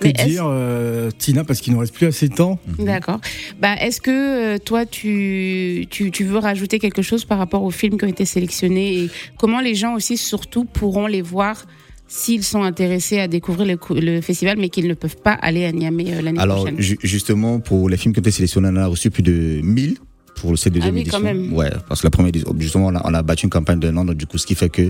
Que 0.00 0.08
Mais 0.08 0.12
dire, 0.12 0.44
euh, 0.46 1.10
Tina, 1.18 1.44
parce 1.44 1.60
qu'il 1.60 1.72
nous 1.72 1.78
reste 1.80 1.94
plus 1.94 2.06
assez 2.06 2.28
de 2.28 2.34
temps. 2.34 2.58
D'accord. 2.78 3.20
Bah, 3.60 3.74
est-ce 3.80 4.00
que 4.00 4.10
euh, 4.54 4.58
toi, 4.58 4.86
tu, 4.86 5.86
tu, 5.90 6.10
tu 6.10 6.24
veux 6.24 6.38
rajouter 6.38 6.78
quelque 6.78 7.02
chose 7.02 7.24
par 7.24 7.38
rapport 7.38 7.62
aux 7.62 7.70
films 7.70 7.96
qui 7.98 8.04
ont 8.04 8.08
été 8.08 8.24
sélectionnés 8.24 9.04
et 9.04 9.10
comment 9.38 9.60
les 9.60 9.74
gens 9.74 9.94
aussi, 9.94 10.16
surtout, 10.16 10.64
pourront 10.64 11.06
les 11.06 11.22
voir 11.22 11.66
s'ils 12.06 12.44
sont 12.44 12.62
intéressés 12.62 13.18
à 13.18 13.28
découvrir 13.28 13.76
le, 13.90 14.20
festival, 14.20 14.56
mais 14.58 14.68
qu'ils 14.68 14.88
ne 14.88 14.94
peuvent 14.94 15.16
pas 15.16 15.32
aller 15.32 15.64
à 15.64 15.72
Niamey 15.72 16.12
euh, 16.14 16.22
l'année 16.22 16.38
Alors, 16.38 16.58
prochaine 16.58 16.80
ju- 16.80 16.98
justement, 17.02 17.60
pour 17.60 17.88
les 17.88 17.96
films 17.96 18.12
qui 18.14 18.20
ont 18.20 18.22
été 18.22 18.30
sélectionnés, 18.30 18.68
on 18.72 18.76
a 18.76 18.86
reçu 18.86 19.10
plus 19.10 19.22
de 19.22 19.60
1000 19.62 19.96
pour 20.36 20.58
cette 20.58 20.72
deuxième 20.74 20.92
Ah 20.92 20.96
oui, 20.96 21.00
édition. 21.02 21.18
quand 21.20 21.24
même. 21.24 21.52
Ouais, 21.52 21.70
parce 21.88 22.00
que 22.00 22.06
la 22.06 22.10
première 22.10 22.28
édition, 22.30 22.54
justement, 22.58 22.88
on 22.88 22.94
a, 22.96 23.02
on 23.08 23.14
a 23.14 23.22
battu 23.22 23.44
une 23.46 23.50
campagne 23.50 23.78
d'un 23.78 23.96
an, 23.96 24.04
donc 24.04 24.16
du 24.16 24.26
coup, 24.26 24.36
ce 24.36 24.46
qui 24.46 24.54
fait 24.54 24.68
que 24.68 24.82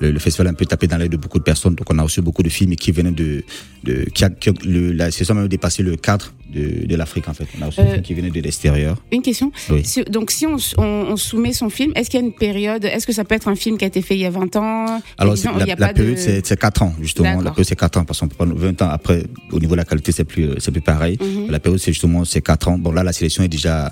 le, 0.00 0.10
le 0.12 0.18
festival 0.18 0.46
a 0.46 0.50
un 0.50 0.54
peu 0.54 0.64
tapé 0.64 0.86
dans 0.86 0.96
l'œil 0.96 1.08
de 1.08 1.16
beaucoup 1.16 1.38
de 1.38 1.44
personnes. 1.44 1.74
Donc, 1.74 1.90
on 1.90 1.98
a 1.98 2.02
reçu 2.02 2.22
beaucoup 2.22 2.42
de 2.42 2.48
films 2.48 2.76
qui 2.76 2.92
venaient 2.92 3.10
de, 3.10 3.42
de 3.84 4.04
qui 4.14 4.24
a, 4.24 4.30
qui 4.30 4.48
a- 4.50 4.54
le, 4.64 4.92
la 4.92 5.10
session 5.10 5.34
a 5.36 5.38
même 5.40 5.48
dépassé 5.48 5.82
le 5.82 5.96
cadre 5.96 6.32
de, 6.52 6.86
de 6.86 6.96
l'Afrique, 6.96 7.28
en 7.28 7.34
fait. 7.34 7.46
On 7.58 7.62
a 7.62 7.68
des 7.70 7.78
Euh, 7.80 7.90
films 7.92 8.02
qui 8.02 8.14
venaient 8.14 8.30
de 8.30 8.40
l'extérieur. 8.40 8.96
Une 9.10 9.22
question. 9.22 9.50
Oui. 9.70 9.82
Donc, 10.10 10.30
si 10.30 10.46
on, 10.46 10.56
on, 10.78 10.82
on 10.84 11.16
soumet 11.16 11.52
son 11.52 11.70
film, 11.70 11.92
est-ce 11.96 12.10
qu'il 12.10 12.20
y 12.20 12.22
a 12.22 12.26
une 12.26 12.32
période 12.34 12.84
Est-ce 12.84 13.06
que 13.06 13.12
ça 13.12 13.24
peut 13.24 13.34
être 13.34 13.48
un 13.48 13.56
film 13.56 13.78
qui 13.78 13.84
a 13.84 13.88
été 13.88 14.02
fait 14.02 14.14
il 14.14 14.20
y 14.20 14.26
a 14.26 14.30
20 14.30 14.56
ans? 14.56 15.00
Alors, 15.18 15.34
Disons, 15.34 15.56
la, 15.56 15.76
période, 15.76 15.96
de- 15.96 16.16
c'est 16.16 16.44
c'est 16.46 16.58
4 16.60 16.82
ans, 16.82 16.94
justement. 17.00 17.40
La 17.40 17.50
période, 17.50 17.66
c'est 17.66 17.76
4 17.76 17.96
ans, 17.98 18.04
parce 18.04 18.20
qu'on 18.20 18.28
peut 18.28 18.36
prendre 18.36 18.54
20 18.54 18.80
ans 18.82 18.88
après, 18.90 19.24
au 19.50 19.58
niveau 19.58 19.72
de 19.72 19.78
la 19.78 19.84
qualité, 19.84 20.12
c'est 20.12 20.24
plus, 20.24 20.50
c'est 20.58 20.70
plus 20.70 20.80
pareil. 20.80 21.18
Mhm. 21.20 21.50
La 21.50 21.58
période, 21.60 21.80
c'est 21.80 21.92
justement, 21.92 22.24
c'est 22.24 22.42
4 22.42 22.68
ans. 22.68 22.78
Bon, 22.78 22.92
là, 22.92 23.02
la 23.02 23.12
sélection 23.12 23.42
est 23.42 23.48
déjà, 23.48 23.86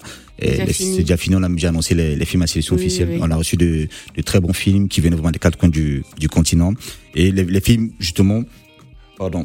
euh, 0.44 0.66
c'est 0.72 1.00
déjà 1.00 1.16
fini. 1.16 1.36
On 1.36 1.42
a 1.42 1.48
déjà 1.48 1.68
annoncé 1.68 1.94
les, 1.94 2.16
les 2.16 2.24
films 2.24 2.42
à 2.42 2.46
sélection 2.46 2.76
Oui, 2.76 2.82
officielle. 2.82 3.08
oui. 3.12 3.18
On 3.22 3.30
a 3.30 3.36
reçu 3.36 3.56
de, 3.56 3.88
de 4.16 4.22
très 4.22 4.40
bons 4.40 4.52
films 4.52 4.88
qui 4.88 5.00
viennent 5.00 5.14
vraiment 5.14 5.30
des 5.30 5.38
quatre 5.38 5.56
coins 5.58 5.68
du, 5.68 6.02
du 6.18 6.28
continent. 6.28 6.72
Et 7.14 7.30
les, 7.32 7.44
les 7.44 7.60
films, 7.60 7.90
justement, 7.98 8.42
pardon. 9.18 9.44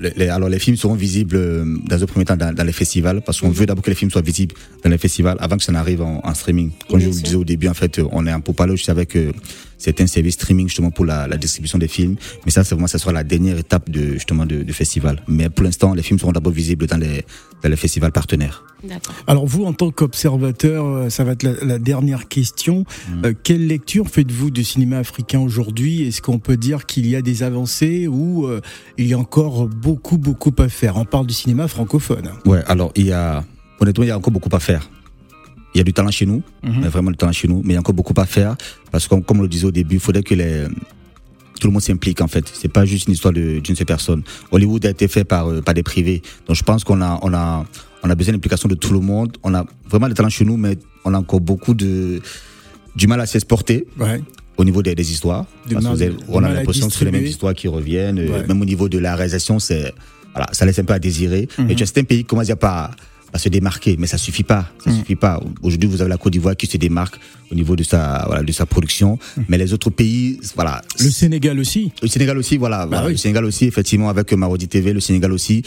Les- 0.00 0.28
alors 0.28 0.48
les 0.48 0.58
films 0.58 0.76
seront 0.76 0.94
visibles 0.94 1.36
euh, 1.36 1.64
dans 1.88 2.02
un 2.02 2.06
premier 2.06 2.24
temps 2.24 2.36
dans, 2.36 2.52
dans 2.54 2.64
les 2.64 2.72
festivals 2.72 3.22
parce 3.22 3.40
qu'on 3.40 3.48
Mhm. 3.48 3.54
veut 3.54 3.66
d'abord 3.66 3.84
que 3.84 3.90
les 3.90 3.96
films 3.96 4.10
soient 4.10 4.22
visibles 4.22 4.54
dans 4.82 4.90
les 4.90 4.98
festivals 4.98 5.36
avant 5.40 5.56
que 5.56 5.62
ça 5.62 5.72
n'arrive 5.72 6.02
en, 6.02 6.20
en 6.24 6.34
streaming. 6.34 6.70
Comme 6.88 7.00
je 7.00 7.08
vous 7.08 7.14
le 7.16 7.22
disais 7.22 7.36
au 7.36 7.44
début, 7.44 7.68
en 7.68 7.74
fait, 7.74 8.00
on 8.10 8.26
est 8.26 8.30
un 8.32 8.40
peu 8.40 8.52
parlé 8.52 8.72
aussi 8.72 8.90
avec 8.90 9.16
euh, 9.84 9.90
certains 9.94 10.06
services 10.06 10.34
streaming 10.34 10.68
justement 10.68 10.90
pour 10.90 11.04
la, 11.04 11.26
la 11.26 11.36
distribution 11.36 11.78
des 11.78 11.88
films. 11.88 12.16
Mais 12.44 12.50
ça, 12.50 12.64
c'est 12.64 12.74
vraiment, 12.74 12.86
ça 12.86 12.98
sera 12.98 13.12
la 13.12 13.24
dernière 13.24 13.58
étape 13.58 13.90
de 13.90 14.14
justement 14.14 14.46
de, 14.46 14.62
de 14.62 14.72
festival. 14.72 15.22
Mais 15.28 15.48
pour 15.50 15.64
l'instant, 15.64 15.94
les 15.94 16.02
films 16.02 16.18
seront 16.18 16.32
d'abord 16.32 16.52
visibles 16.52 16.86
dans 16.86 16.98
les 16.98 17.24
dans 17.62 17.70
les 17.70 17.76
festivals 17.76 18.12
partenaires. 18.12 18.62
D'accord. 18.82 19.14
Alors 19.26 19.46
vous, 19.46 19.64
en 19.64 19.72
tant 19.72 19.90
qu'observateur, 19.90 20.84
euh, 20.84 21.10
ça 21.10 21.24
va 21.24 21.32
être 21.32 21.42
la, 21.42 21.52
la 21.62 21.78
dernière 21.78 22.28
question. 22.28 22.84
Mm. 23.08 23.24
Euh, 23.24 23.32
quelle 23.42 23.66
lecture 23.66 24.08
faites-vous 24.08 24.50
du 24.50 24.64
cinéma 24.64 24.98
africain 24.98 25.40
aujourd'hui? 25.40 26.06
Est-ce 26.06 26.20
qu'on 26.20 26.38
peut 26.38 26.58
dire 26.58 26.84
qu'il 26.84 27.06
y 27.06 27.16
a 27.16 27.22
des 27.22 27.42
avancées 27.42 28.06
ou 28.06 28.46
euh, 28.46 28.60
il 28.98 29.06
y 29.06 29.14
a 29.14 29.18
encore 29.18 29.68
beaucoup, 29.68 30.18
beaucoup 30.18 30.52
à 30.58 30.68
faire? 30.68 30.96
On 30.96 31.06
parle 31.06 31.26
du 31.26 31.34
cinéma 31.34 31.66
francophone. 31.68 32.32
Ouais, 32.44 32.62
alors 32.66 32.92
il 32.96 33.06
y 33.06 33.12
a 33.12 33.44
honnêtement 33.80 34.04
il 34.04 34.08
y 34.08 34.10
a 34.10 34.18
encore 34.18 34.32
beaucoup 34.32 34.54
à 34.54 34.60
faire. 34.60 34.90
Il 35.74 35.78
y 35.78 35.80
a 35.80 35.84
du 35.84 35.92
talent 35.92 36.10
chez 36.10 36.26
nous, 36.26 36.42
Mhm. 36.62 36.82
vraiment 36.88 37.10
du 37.10 37.16
talent 37.16 37.32
chez 37.32 37.48
nous, 37.48 37.60
mais 37.64 37.70
il 37.70 37.74
y 37.74 37.76
a 37.76 37.80
encore 37.80 37.94
beaucoup 37.94 38.14
à 38.16 38.26
faire 38.26 38.56
parce 38.92 39.08
que 39.08 39.14
comme, 39.16 39.38
on 39.40 39.42
le 39.42 39.48
disait 39.48 39.66
au 39.66 39.72
début, 39.72 39.96
il 39.96 40.00
faudrait 40.00 40.22
que 40.22 40.34
les 40.34 40.66
tout 41.60 41.68
le 41.68 41.72
monde 41.72 41.82
s'implique 41.82 42.20
en 42.20 42.28
fait. 42.28 42.44
C'est 42.52 42.68
pas 42.72 42.84
juste 42.84 43.06
une 43.06 43.14
histoire 43.14 43.32
de- 43.32 43.58
d'une 43.60 43.74
seule 43.76 43.86
personne. 43.86 44.22
Hollywood 44.50 44.84
a 44.86 44.90
été 44.90 45.08
fait 45.08 45.24
par 45.24 45.48
euh, 45.48 45.60
par 45.62 45.74
des 45.74 45.82
privés, 45.82 46.20
donc 46.46 46.56
je 46.56 46.62
pense 46.62 46.84
qu'on 46.84 47.00
a 47.00 47.18
on 47.22 47.32
a 47.32 47.64
on 48.02 48.10
a 48.10 48.14
besoin 48.14 48.34
d'implication 48.34 48.68
de 48.68 48.74
tout 48.74 48.92
le 48.92 49.00
monde. 49.00 49.36
On 49.42 49.54
a 49.54 49.64
vraiment 49.88 50.08
du 50.08 50.14
talent 50.14 50.28
chez 50.28 50.44
nous, 50.44 50.56
mais 50.56 50.76
on 51.04 51.14
a 51.14 51.18
encore 51.18 51.40
beaucoup 51.40 51.74
de 51.74 52.20
du 52.96 53.06
mal 53.06 53.20
à 53.20 53.26
s'exporter 53.26 53.86
Ouais. 53.98 54.20
au 54.56 54.64
niveau 54.64 54.82
des, 54.82 54.94
des 54.94 55.10
histoires. 55.10 55.46
Parce 55.72 55.84
que 55.84 55.90
avez- 55.90 56.12
on 56.28 56.42
a 56.44 56.50
l'impression 56.52 56.88
que 56.88 56.92
c'est 56.94 57.04
les 57.04 57.10
mêmes 57.12 57.24
histoires 57.26 57.54
qui 57.54 57.66
reviennent. 57.68 58.18
euh. 58.18 58.46
Même 58.46 58.60
au 58.60 58.64
niveau 58.66 58.88
de 58.88 58.98
la 58.98 59.14
réalisation, 59.16 59.58
c'est 59.58 59.92
voilà, 60.32 60.48
ça 60.52 60.66
laisse 60.66 60.78
un 60.80 60.84
peu 60.84 60.92
à 60.92 60.98
désirer. 60.98 61.48
Mhm. 61.58 61.70
Et 61.70 61.74
tu 61.76 61.82
as 61.82 61.86
certains 61.86 62.04
pays 62.04 62.18
qui 62.18 62.24
commencent 62.24 62.50
à 62.50 62.56
pas 62.56 62.90
à 63.34 63.38
se 63.38 63.48
démarquer, 63.48 63.96
mais 63.98 64.06
ça 64.06 64.16
suffit 64.16 64.44
pas. 64.44 64.70
Ça 64.82 64.90
Mhm. 64.90 64.98
suffit 65.00 65.16
pas. 65.16 65.40
Aujourd'hui, 65.60 65.88
vous 65.88 66.00
avez 66.00 66.08
la 66.08 66.16
Côte 66.16 66.32
d'Ivoire 66.32 66.56
qui 66.56 66.66
se 66.66 66.76
démarque 66.76 67.16
au 67.50 67.54
niveau 67.56 67.74
de 67.74 67.82
sa 67.82 68.22
voilà, 68.28 68.42
de 68.44 68.52
sa 68.52 68.64
production, 68.64 69.18
mais 69.48 69.58
les 69.58 69.72
autres 69.72 69.90
pays, 69.90 70.38
voilà. 70.54 70.80
Le 71.00 71.10
Sénégal 71.10 71.58
aussi. 71.58 71.92
Le 72.00 72.06
Sénégal 72.08 72.38
aussi, 72.38 72.56
voilà. 72.56 72.86
voilà. 72.86 73.06
oui. 73.06 73.12
Le 73.12 73.18
Sénégal 73.18 73.44
aussi, 73.44 73.64
effectivement, 73.66 74.08
avec 74.08 74.32
Marodi 74.32 74.68
TV, 74.68 74.92
le 74.92 75.00
Sénégal 75.00 75.32
aussi 75.32 75.62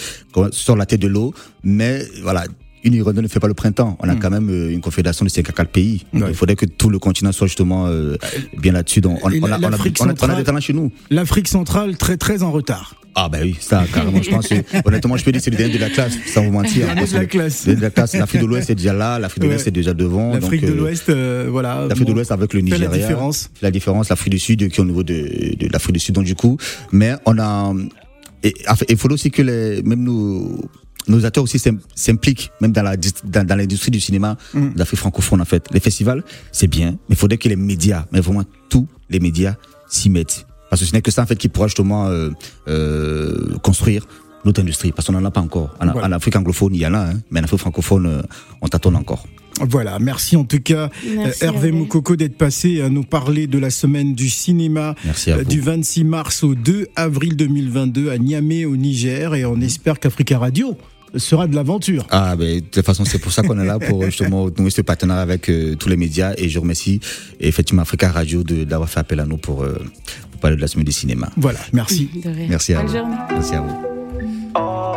sort 0.52 0.78
la 0.78 0.86
tête 0.86 1.02
de 1.02 1.08
l'eau. 1.10 1.34
Mais 1.64 2.08
voilà, 2.24 2.46
une 2.88 2.96
Irlande 2.96 3.18
ne 3.18 3.28
fait 3.28 3.40
pas 3.40 3.48
le 3.48 3.54
printemps. 3.54 3.98
On 4.02 4.10
a 4.10 4.16
quand 4.16 4.30
même 4.30 4.50
euh, 4.50 4.72
une 4.72 4.82
confédération 4.82 5.26
de 5.26 5.30
54 5.30 5.70
pays. 5.70 6.06
Il 6.14 6.34
faudrait 6.34 6.56
que 6.56 6.66
tout 6.66 6.90
le 6.90 7.00
continent 7.00 7.32
soit 7.32 7.48
justement 7.48 7.88
euh, 7.88 8.16
bien 8.58 8.72
là-dessus. 8.74 9.02
Donc, 9.02 9.20
on, 9.24 9.28
on 9.30 9.44
a, 9.52 9.60
on, 9.60 9.64
a, 9.74 9.78
on, 9.78 10.36
des 10.38 10.44
talents 10.44 10.60
chez 10.60 10.74
nous. 10.74 10.92
L'Afrique 11.10 11.48
centrale, 11.48 11.98
très, 11.98 12.18
très 12.18 12.44
en 12.44 12.52
retard. 12.52 12.96
Ah 13.20 13.30
ben 13.30 13.42
oui, 13.42 13.56
ça 13.60 13.84
carrément, 13.92 14.22
je 14.22 14.30
pense. 14.30 14.48
que- 14.48 14.56
honnêtement, 14.86 15.18
je 15.18 15.24
peux 15.24 15.32
dire 15.32 15.40
que 15.40 15.46
c'est 15.46 15.50
le 15.50 15.58
dernier 15.58 15.74
de 15.74 15.80
la 15.80 15.90
classe, 15.90 16.14
sans 16.28 16.44
vous 16.44 16.52
mentir. 16.52 16.86
Dernier 16.86 17.02
Parce 17.02 17.14
de 17.14 17.18
la 17.18 17.26
classe. 17.26 17.62
le 17.62 17.66
dernier 17.74 17.80
de 17.80 17.86
la 17.86 17.90
classe, 17.90 18.14
l'Afrique 18.14 18.42
de 18.42 18.46
l'Ouest 18.46 18.70
est 18.70 18.76
déjà 18.76 18.94
là, 18.94 19.18
l'Afrique 19.18 19.42
de 19.42 19.48
Ouais. 19.48 19.54
l'Est 19.56 19.68
est 19.68 19.72
déjà 19.72 19.96
devant. 19.96 20.34
L'Afrique 20.36 20.62
de 20.62 20.72
euh, 20.72 20.76
l'Ouest, 20.76 21.10
euh, 21.10 21.48
voilà. 21.50 21.88
L'Afrique 21.90 22.08
de 22.08 22.14
l'Ouest 22.14 22.32
avec 22.32 22.54
le 22.54 22.62
Nigeria. 22.62 22.90
la 22.90 22.96
différence. 22.96 23.50
La 23.64 23.72
différence, 23.72 24.10
l'Afrique 24.10 24.34
du 24.34 24.40
Sud 24.40 24.70
qui 24.70 24.76
est 24.80 24.80
au 24.80 24.86
niveau 24.86 25.02
de, 25.02 25.56
de 25.58 25.68
l'Afrique 25.74 25.94
du 25.94 26.00
Sud. 26.00 26.14
Donc 26.14 26.26
du 26.26 26.36
coup, 26.36 26.58
mais 26.92 27.14
on 27.26 27.40
a, 27.40 27.74
et, 28.44 28.54
il 28.88 28.98
faut 28.98 29.12
aussi 29.12 29.32
que 29.32 29.42
les, 29.42 29.82
même 29.82 30.04
nos, 30.04 30.62
nos 31.08 31.26
acteurs 31.26 31.44
aussi 31.44 31.60
s'im- 31.60 31.80
s'impliquent, 31.96 32.52
même 32.62 32.72
dans 32.72 32.84
la, 32.84 32.98
dis- 32.98 33.14
dans, 33.24 33.46
dans 33.46 33.56
l'industrie 33.56 33.92
du 33.92 34.00
cinéma 34.00 34.38
Mm. 34.54 34.70
d'Afrique 34.76 35.00
francophone 35.00 35.42
en 35.42 35.46
fait. 35.46 35.66
Les 35.72 35.80
festivals, 35.80 36.24
c'est 36.52 36.68
bien, 36.68 36.92
mais 37.08 37.16
il 37.16 37.16
faudrait 37.16 37.38
que 37.38 37.48
les 37.50 37.56
médias, 37.56 38.06
mais 38.12 38.20
vraiment 38.20 38.44
tous 38.70 38.88
les 39.10 39.20
médias 39.20 39.56
s'y 39.90 40.10
mettent. 40.10 40.46
Parce 40.70 40.82
que 40.82 40.88
ce 40.88 40.94
n'est 40.94 41.02
que 41.02 41.12
ça 41.12 41.22
en 41.24 41.26
fait 41.26 41.38
qui 41.38 41.48
pourra 41.50 41.68
justement 41.68 42.08
euh, 42.08 42.30
euh, 42.68 43.58
construire 43.64 44.06
notre 44.46 44.62
industrie, 44.62 44.92
parce 44.92 45.08
qu'on 45.08 45.14
n'en 45.14 45.26
a 45.26 45.32
pas 45.32 45.42
encore. 45.42 45.76
En, 45.82 45.92
Voilà. 45.92 46.08
en 46.08 46.12
Afrique 46.12 46.36
anglophone, 46.36 46.74
il 46.76 46.82
y 46.82 46.88
en 46.88 46.94
a, 46.94 47.00
hein, 47.12 47.20
mais 47.32 47.40
en 47.40 47.44
Afrique 47.44 47.60
francophone, 47.60 48.06
euh, 48.06 48.22
on 48.62 48.68
tâtonne 48.68 48.96
encore. 48.96 49.26
Voilà, 49.60 49.98
merci 49.98 50.36
en 50.36 50.44
tout 50.44 50.60
cas 50.60 50.90
Merci, 51.16 51.44
euh, 51.44 51.48
Hervé. 51.48 51.72
Moukoko 51.72 52.16
d'être 52.16 52.38
passé 52.38 52.80
à 52.82 52.90
nous 52.90 53.04
parler 53.04 53.48
de 53.48 53.58
la 53.58 53.72
semaine 53.72 54.14
du 54.14 54.30
cinéma 54.30 54.94
Merci 55.04 55.32
à 55.32 55.36
euh, 55.36 55.38
vous. 55.40 55.46
du 55.50 55.62
26 55.62 56.04
mars 56.04 56.44
au 56.44 56.54
2 56.54 56.88
avril 56.96 57.36
2022 57.36 58.12
à 58.12 58.20
Niamey 58.20 58.66
au 58.66 58.78
Niger 58.78 59.34
et 59.34 59.46
on 59.46 59.60
espère 59.60 60.00
qu'Africa 60.00 60.38
Radio 60.38 60.78
sera 61.16 61.48
de 61.48 61.56
l'aventure. 61.56 62.06
Ah, 62.10 62.36
ben, 62.36 62.56
de 62.56 62.60
toute 62.60 62.86
façon, 62.86 63.06
c'est 63.06 63.20
pour 63.20 63.32
ça 63.32 63.42
qu'on 63.44 63.60
est 63.60 63.66
là, 63.66 63.80
pour 63.80 64.04
justement 64.06 64.48
nouer 64.58 64.70
ce 64.70 64.82
partenariat 64.82 65.22
avec 65.22 65.50
euh, 65.50 65.76
tous 65.76 65.90
les 65.90 65.98
médias. 65.98 66.34
Et 66.38 66.50
je 66.50 66.60
remercie 66.60 67.00
effectivement 67.40 67.82
Africa 67.84 68.12
Radio 68.12 68.44
de- 68.44 68.64
d'avoir 68.64 68.90
fait 68.90 69.00
appel 69.00 69.20
à 69.20 69.26
nous 69.26 69.38
pour, 69.38 69.64
euh, 69.64 69.78
pour 70.32 70.40
parler 70.42 70.56
de 70.58 70.62
la 70.62 70.68
semaine 70.68 70.86
du 70.86 70.92
cinéma. 70.92 71.30
Voilà, 71.38 71.60
merci. 71.74 72.10
De 72.24 72.30
rien. 72.30 72.48
Merci 72.50 72.74
à 72.74 72.78
Bonne 72.82 72.88
vous. 72.88 72.98
journée. 72.98 73.16
Merci 73.32 73.54
à 73.56 73.62
vous. 73.62 74.88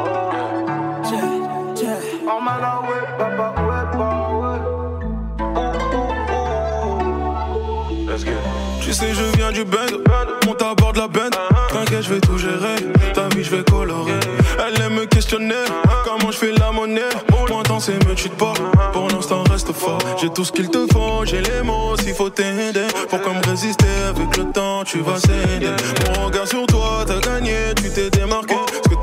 Tu 8.83 8.93
sais, 8.93 9.15
je 9.15 9.37
viens 9.37 9.53
du 9.53 9.65
bend, 9.65 9.79
monte 10.47 10.63
à 10.63 10.75
bord 10.75 10.93
de 10.93 10.99
la 10.99 11.09
bend. 11.09 11.31
T'inquiète, 11.73 12.03
je 12.03 12.15
vais 12.15 12.21
tout 12.21 12.39
gérer. 12.39 12.77
Ta 13.15 13.29
vie, 13.29 13.45
je 13.45 13.55
vais 13.57 13.63
colorer. 13.63 14.13
Elle 14.59 14.81
aime 14.83 14.95
me 14.95 15.05
questionner, 15.07 15.55
je 16.31 16.37
fais 16.37 16.53
la 16.53 16.71
monnaie. 16.71 17.01
Moi, 17.31 17.63
tant 17.65 17.81
c'est 17.81 18.05
me 18.07 18.15
tue 18.15 18.29
pas. 18.29 18.53
Pour 18.93 19.09
l'instant, 19.09 19.43
reste 19.51 19.73
fort. 19.73 19.99
J'ai 20.21 20.31
tout 20.31 20.45
ce 20.45 20.53
qu'il 20.53 20.69
te 20.69 20.87
faut, 20.93 21.25
j'ai 21.25 21.41
les 21.41 21.63
mots 21.63 21.97
s'il 21.97 22.15
faut 22.15 22.31
t'aider. 22.31 22.87
Pourquoi 23.09 23.35
me 23.35 23.45
résister 23.47 23.87
avec 24.09 24.37
le 24.37 24.45
temps, 24.51 24.85
tu 24.85 24.99
vas 24.99 25.19
céder. 25.19 25.75
Mon 26.17 26.27
regard 26.27 26.47
sur 26.47 26.67
toi, 26.67 27.05
t'as 27.07 27.21
gagné, 27.21 27.75
tu 27.77 27.91
t'es 27.91 28.11
démarqué. 28.11 28.55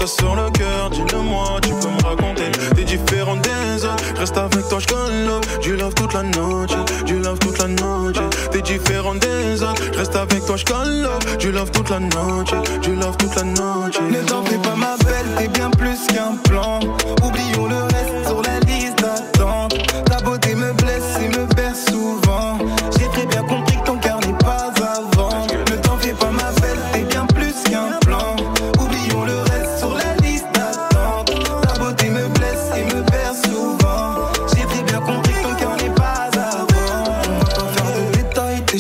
Sur 0.06 0.36
le 0.36 0.50
cœur, 0.52 0.90
dis-le-moi, 0.90 1.60
tu 1.62 1.70
peux 1.72 1.90
me 1.90 2.02
raconter. 2.02 2.50
T'es 2.76 2.86
différent 2.86 3.36
des 3.36 3.84
autres, 3.84 4.04
reste 4.18 4.38
avec 4.38 4.68
toi, 4.70 4.80
je 4.80 5.26
love. 5.28 5.60
Du 5.62 5.76
love 5.76 5.94
toute 5.96 6.14
la 6.14 6.24
noche, 6.24 6.72
du 7.06 7.20
love 7.20 7.38
toute 7.40 7.58
la 7.58 7.68
noche. 7.68 8.16
T'es 8.52 8.62
différent 8.62 9.16
des 9.16 9.62
autres, 9.62 9.82
reste 9.98 10.16
avec 10.16 10.46
toi, 10.46 10.56
je 10.56 11.04
love. 11.04 11.38
Du 11.40 11.52
love 11.52 11.72
toute 11.72 11.90
la 11.90 12.00
noche, 12.00 12.52
du 12.82 12.96
love 12.96 13.18
toute 13.18 13.36
la 13.36 13.44
noche. 13.44 14.00
Ne 14.10 14.22
t'en 14.22 14.44
fais 14.46 14.58
pas 14.58 14.76
ma 14.76 14.96
belle, 15.04 15.26
t'es 15.38 15.50
bien 15.50 15.70
plus 15.72 16.08
qu'un 16.08 16.38
plan. 16.50 16.80
Oublions 17.22 17.68
le 17.68 17.84
reste 17.84 18.28
sur 18.28 18.42
la 18.44 18.60
liste 18.62 19.00
d'attente. 19.02 19.76
Ta 20.06 20.22
beauté 20.22 20.56
me 20.56 20.72
blesse 20.74 21.20
et 21.22 21.28
me 21.28 21.46
berce 21.54 21.86
souvent. 21.92 22.60
J'ai 22.98 23.08
très 23.10 23.26
bien 23.26 23.44
compris 23.44 23.77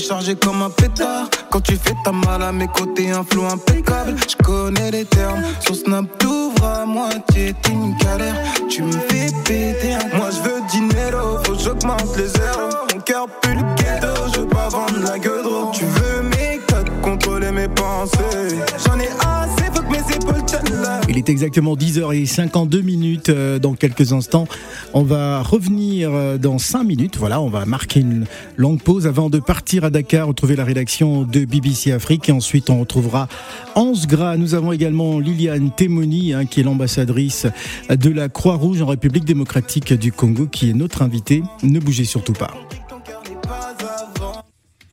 chargé 0.08 0.36
comme 0.36 0.62
un 0.62 0.70
pétard. 0.70 1.28
Quand 1.50 1.60
tu 1.60 1.76
fais 1.76 1.96
ta 2.04 2.12
mal 2.12 2.42
à 2.42 2.52
mes 2.52 2.68
côtés, 2.68 3.12
un 3.12 3.24
flow 3.24 3.46
impeccable. 3.46 4.16
Je 4.30 4.36
connais 4.44 4.92
les 4.92 5.06
termes. 5.06 5.42
Sur 5.60 5.76
Snap, 5.76 6.06
t'ouvres 6.18 6.64
à 6.64 6.86
moitié, 6.86 7.54
t'es 7.62 7.72
une 7.72 7.96
galère. 7.98 8.36
Tu 8.70 8.84
me 8.84 8.92
fais 8.92 9.28
péter 9.44 9.98
Moi, 10.14 10.30
je 10.32 10.50
veux 10.50 10.62
dinero, 10.70 11.40
faut 11.44 11.54
que 11.54 11.60
j'augmente 11.60 12.16
les 12.18 12.28
zéros. 12.28 12.70
Mon 12.94 13.02
cœur 13.02 13.26
pue 13.42 13.56
le 13.56 13.62
ghetto, 13.76 14.32
je 14.34 14.40
veux 14.42 14.48
pas 14.48 14.70
vendre 14.70 15.00
la 15.04 15.20
gueule. 15.20 15.46
Tu 15.74 15.84
veux 15.86 16.22
mes 16.22 16.60
codes, 16.70 16.92
contrôler 17.02 17.52
mes 17.52 17.68
pensées. 17.68 18.60
J'en 18.86 19.00
ai 19.00 19.10
assez, 19.10 19.57
Il 21.10 21.18
est 21.18 21.30
exactement 21.30 21.76
10h52 21.76 22.82
minutes 22.82 23.30
euh, 23.30 23.60
dans 23.60 23.74
quelques 23.74 24.14
instants. 24.14 24.48
On 24.94 25.04
va 25.04 25.42
revenir 25.42 26.10
euh, 26.14 26.38
dans 26.38 26.58
5 26.58 26.84
minutes. 26.84 27.18
Voilà, 27.18 27.42
on 27.42 27.50
va 27.50 27.66
marquer 27.66 28.02
une 28.02 28.26
longue 28.58 28.82
pause 28.82 29.08
avant 29.08 29.30
de 29.30 29.40
partir 29.40 29.84
à 29.84 29.90
Dakar, 29.90 30.28
retrouver 30.28 30.56
la 30.56 30.64
rédaction 30.64 31.24
de 31.24 31.46
BBC 31.46 31.92
Afrique 31.92 32.30
et 32.30 32.32
ensuite 32.32 32.70
on 32.70 32.80
retrouvera 32.80 33.28
Hans 33.76 33.94
Gras. 34.08 34.38
Nous 34.38 34.54
avons 34.54 34.72
également 34.72 35.20
Liliane 35.20 35.72
Temoni, 35.76 36.34
hein, 36.34 36.46
qui 36.46 36.60
est 36.60 36.64
l'ambassadrice 36.64 37.48
de 37.90 38.10
la 38.10 38.30
Croix-Rouge 38.30 38.82
en 38.82 38.88
République 38.88 39.26
démocratique 39.26 39.94
du 39.94 40.12
Congo, 40.12 40.48
qui 40.48 40.70
est 40.70 40.74
notre 40.74 41.02
invitée. 41.02 41.44
Ne 41.64 41.80
bougez 41.80 42.06
surtout 42.06 42.34
pas. 42.34 42.54